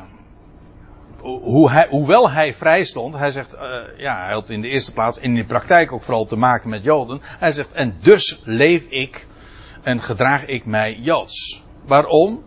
[1.25, 3.61] hoe hij, hoewel hij vrij stond, hij zegt, uh,
[3.97, 6.83] ja, hij had in de eerste plaats in de praktijk ook vooral te maken met
[6.83, 7.21] Joden.
[7.21, 9.27] Hij zegt, en dus leef ik
[9.83, 11.63] en gedraag ik mij Joods.
[11.85, 12.43] Waarom?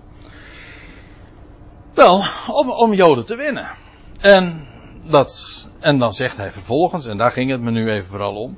[1.95, 3.69] Wel, om, om Joden te winnen.
[4.21, 4.67] En,
[5.05, 8.57] dat, en dan zegt hij vervolgens, en daar ging het me nu even vooral om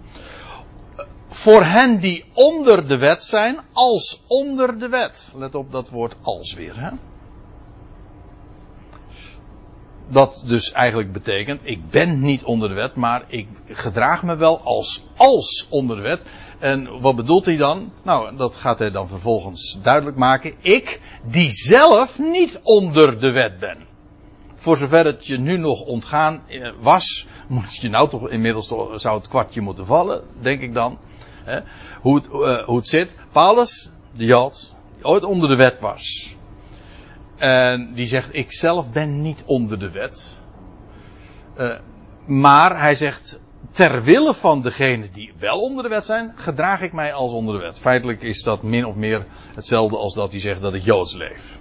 [1.29, 5.33] voor hen die onder de wet zijn, als onder de wet.
[5.37, 6.81] Let op dat woord als weer.
[6.81, 6.91] Hè?
[10.11, 14.61] Dat dus eigenlijk betekent, ik ben niet onder de wet, maar ik gedraag me wel
[14.61, 16.23] als, als onder de wet.
[16.59, 17.93] En wat bedoelt hij dan?
[18.03, 20.55] Nou, dat gaat hij dan vervolgens duidelijk maken.
[20.61, 23.89] Ik, die zelf niet onder de wet ben.
[24.55, 29.19] Voor zover het je nu nog ontgaan eh, was, moet je nou toch inmiddels zou
[29.19, 30.99] het kwartje moeten vallen, denk ik dan
[32.01, 33.15] hoe, het, uh, hoe het zit.
[33.33, 36.35] Paulus, de Jood, die ooit onder de wet was.
[37.41, 40.41] En die zegt, ik zelf ben niet onder de wet.
[41.59, 41.79] Uh,
[42.27, 46.93] maar hij zegt, ter wille van degenen die wel onder de wet zijn, gedraag ik
[46.93, 47.79] mij als onder de wet.
[47.79, 51.59] Feitelijk is dat min of meer hetzelfde als dat hij zegt dat ik Joods leef.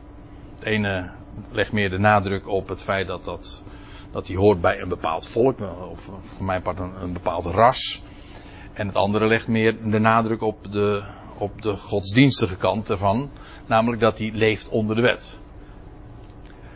[0.55, 1.09] Het ene
[1.51, 3.63] legt meer de nadruk op het feit dat, dat,
[4.11, 5.59] dat hij hoort bij een bepaald volk,
[5.91, 8.01] of voor mijn part een, een bepaald ras.
[8.73, 11.03] En het andere legt meer de nadruk op de,
[11.37, 13.29] op de godsdienstige kant ervan.
[13.65, 15.39] Namelijk dat hij leeft onder de wet.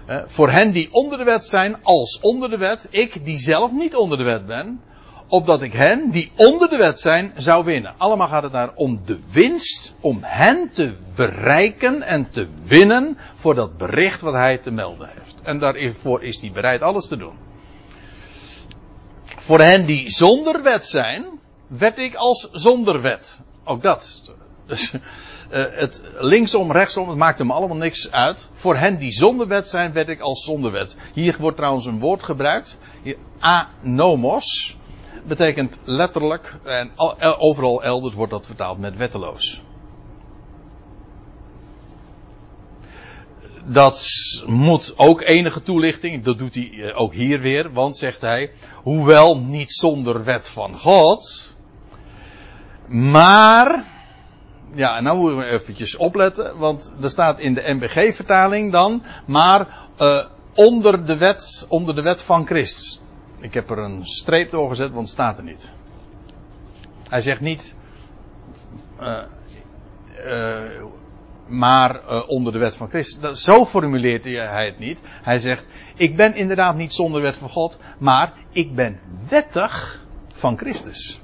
[0.06, 3.72] Eh, voor hen die onder de wet zijn, als onder de wet, ik die zelf
[3.72, 4.82] niet onder de wet ben,
[5.28, 7.94] opdat ik hen die onder de wet zijn zou winnen.
[7.98, 13.56] Allemaal gaat het daar om de winst, om hen te bereiken en te winnen voor
[13.56, 15.36] dat bericht wat hij te melden heeft.
[15.44, 17.38] En daarvoor is hij bereid alles te doen.
[19.24, 21.26] Voor hen die zonder wet zijn,
[21.68, 23.42] werd ik als zonder wet.
[23.64, 24.22] Ook dat.
[24.68, 24.94] Dus,
[25.54, 28.50] het linksom, rechtsom, het maakt hem allemaal niks uit.
[28.52, 30.96] Voor hen die zonder wet zijn, werd ik als zonder wet.
[31.14, 32.78] Hier wordt trouwens een woord gebruikt.
[33.40, 34.76] Anomos.
[35.28, 36.92] Betekent letterlijk, en
[37.38, 39.62] overal elders wordt dat vertaald met wetteloos.
[43.66, 46.24] dat moet ook enige toelichting.
[46.24, 47.74] Dat doet hij eh, ook hier weer.
[47.74, 48.52] Want zegt hij.
[48.84, 51.56] Hoewel niet zonder wet van God.
[52.88, 53.93] Maar.
[54.74, 56.58] Ja, nou moeten we eventjes opletten.
[56.58, 59.04] Want er staat in de MBG-vertaling dan.
[59.26, 59.68] Maar
[60.00, 63.02] uh, onder, de wet, onder de wet van Christus.
[63.40, 65.72] Ik heb er een streep doorgezet, want het staat er niet.
[67.10, 67.76] Hij zegt niet.
[69.00, 69.22] Uh,
[70.26, 70.84] uh,
[71.48, 73.20] maar onder de wet van Christus.
[73.20, 75.02] Dat, zo formuleert hij het niet.
[75.04, 75.66] Hij zegt:
[75.96, 79.00] Ik ben inderdaad niet zonder wet van God, maar ik ben
[79.30, 81.22] wettig van Christus.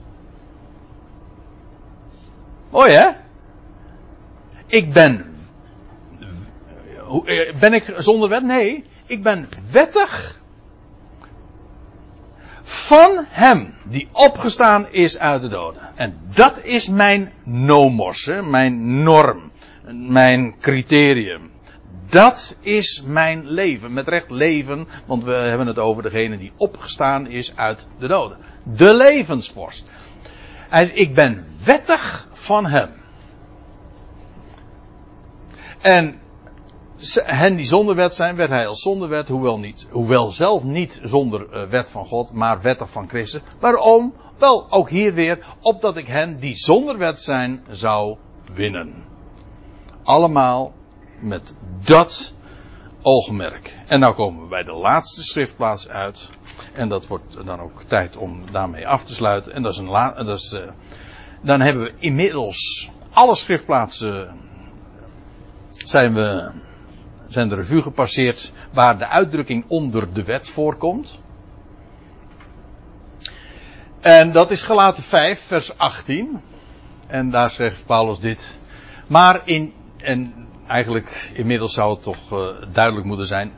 [2.69, 3.09] Mooi hè?
[4.69, 5.25] Ik ben.
[7.59, 8.43] Ben ik zonder wet?
[8.43, 8.83] Nee.
[9.05, 10.39] Ik ben wettig
[12.63, 15.81] van hem die opgestaan is uit de doden.
[15.95, 19.51] En dat is mijn nomos, mijn norm
[19.93, 21.51] mijn criterium.
[22.09, 23.93] Dat is mijn leven.
[23.93, 28.37] Met recht leven, want we hebben het over degene die opgestaan is uit de doden.
[28.63, 29.85] De levensvorst.
[30.93, 32.89] Ik ben wettig van hem.
[35.81, 36.19] En
[37.13, 40.99] hen die zonder wet zijn, werd hij als zonder wet, hoewel, niet, hoewel zelf niet
[41.03, 43.41] zonder uh, wet van God, maar wettig van Christus.
[43.59, 44.13] Waarom?
[44.37, 48.17] Wel, ook hier weer, opdat ik hen die zonder wet zijn, zou
[48.53, 49.03] winnen.
[50.03, 50.73] Allemaal
[51.19, 52.33] met dat
[53.01, 53.77] oogmerk.
[53.87, 56.29] En nou komen we bij de laatste schriftplaats uit.
[56.73, 59.53] En dat wordt dan ook tijd om daarmee af te sluiten.
[59.53, 59.91] En dat is een
[60.25, 60.69] dat is, uh,
[61.41, 64.48] dan hebben we inmiddels alle schriftplaatsen
[65.85, 66.51] zijn we
[67.27, 71.19] zijn de revue gepasseerd waar de uitdrukking onder de wet voorkomt.
[73.99, 76.41] En dat is gelaten 5 vers 18.
[77.07, 78.57] En daar zegt Paulus dit.
[79.07, 83.51] Maar in en eigenlijk inmiddels zou het toch uh, duidelijk moeten zijn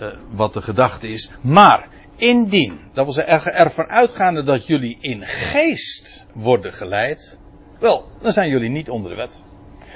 [0.00, 1.30] uh, wat de gedachte is.
[1.40, 7.40] Maar indien, dat wil zeggen ervan uitgaande dat jullie in geest worden geleid,
[7.78, 9.42] wel, dan zijn jullie niet onder de wet.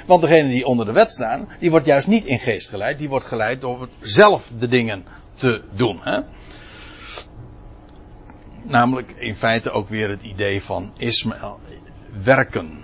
[0.09, 3.09] Want degene die onder de wet staan, die wordt juist niet in geest geleid, die
[3.09, 5.05] wordt geleid door zelf de dingen
[5.35, 6.01] te doen.
[6.03, 6.21] Hè?
[8.63, 11.61] Namelijk in feite ook weer het idee van Ismaël,
[12.25, 12.79] werken.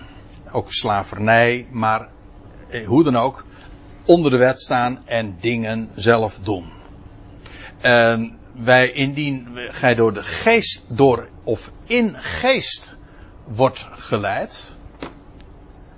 [0.53, 2.09] Ook slavernij, maar
[2.68, 3.45] eh, hoe dan ook,
[4.05, 6.72] onder de wet staan en dingen zelf doen.
[7.81, 12.97] En wij, indien gij door de geest, door of in geest
[13.45, 14.77] wordt geleid,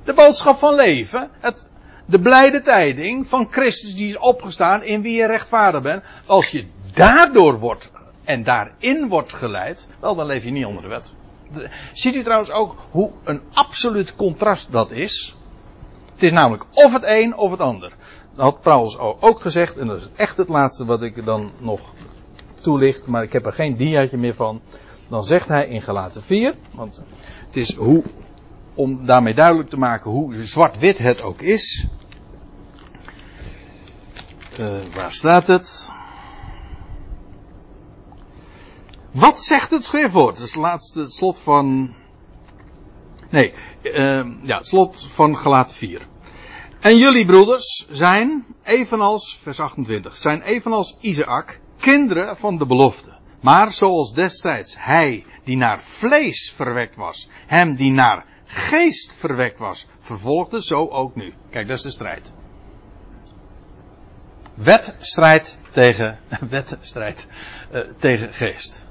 [0.06, 1.68] de boodschap van leven, het,
[2.06, 6.66] de blijde tijding van Christus die is opgestaan in wie je rechtvaardig bent, als je
[6.92, 7.90] daardoor wordt
[8.24, 11.14] en daarin wordt geleid, wel dan leef je niet onder de wet.
[11.92, 15.36] Ziet u trouwens ook hoe een absoluut contrast dat is?
[16.12, 17.92] Het is namelijk of het een of het ander.
[18.34, 21.94] Dat had Paulus ook gezegd, en dat is echt het laatste wat ik dan nog
[22.60, 24.60] toelicht, maar ik heb er geen diaatje meer van.
[25.08, 27.02] Dan zegt hij in Galaten 4, want
[27.46, 28.02] het is hoe,
[28.76, 31.86] om daarmee duidelijk te maken hoe zwart-wit het ook is.
[34.60, 35.90] Uh, waar staat het?
[39.10, 40.36] Wat zegt het schriftwoord?
[40.36, 41.94] Dat is het laatste slot van.
[43.30, 46.06] Nee, uh, ja, het slot van Galaten 4.
[46.80, 53.14] En jullie broeders zijn, evenals, vers 28, zijn evenals Isaac, kinderen van de belofte.
[53.40, 59.86] Maar zoals destijds hij die naar vlees verwekt was, hem die naar geest verwekt was,
[59.98, 61.34] vervolgde, zo ook nu.
[61.50, 62.32] Kijk, dat is de strijd.
[64.54, 66.18] Wetstrijd tegen,
[66.50, 67.26] wetstrijd
[67.72, 68.86] uh, tegen geest.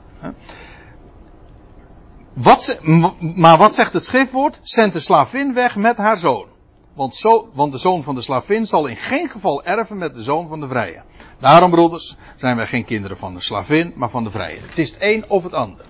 [2.34, 2.80] Wat,
[3.20, 4.60] maar wat zegt het schriftwoord?
[4.62, 6.46] Zend de slavin weg met haar zoon.
[6.94, 10.24] Want, zo, want de zoon van de slavin zal in geen geval erven met de
[10.24, 11.02] zoon van de vrije.
[11.40, 14.60] Daarom, broeders, zijn wij geen kinderen van de slavin, maar van de vrije.
[14.60, 15.86] Het is het een of het ander.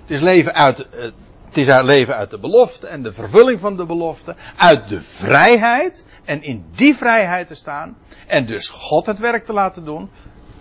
[0.00, 1.10] Het is leven uit, eh,
[1.46, 4.34] het is uit leven uit de belofte en de vervulling van de belofte.
[4.56, 7.96] Uit de vrijheid en in die vrijheid te staan.
[8.26, 10.10] En dus God het werk te laten doen.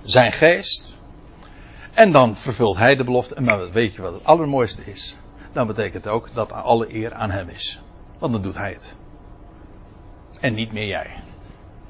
[0.03, 0.97] Zijn geest.
[1.93, 3.35] En dan vervult hij de belofte.
[3.35, 5.17] En maar weet je wat het allermooiste is?
[5.53, 7.81] Dan betekent het ook dat alle eer aan hem is.
[8.19, 8.95] Want dan doet hij het.
[10.39, 11.09] En niet meer jij.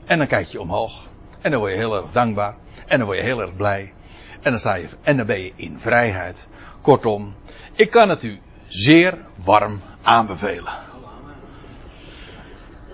[0.06, 1.08] En dan kijk je omhoog.
[1.42, 2.56] En dan word je heel erg dankbaar.
[2.88, 3.94] En dan word je heel erg blij.
[4.42, 6.48] En dan, sta je, en dan ben je in vrijheid.
[6.82, 7.36] Kortom,
[7.74, 10.74] ik kan het u zeer warm aanbevelen.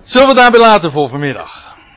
[0.04, 1.71] Zullen we daarbij laten voor vanmiddag?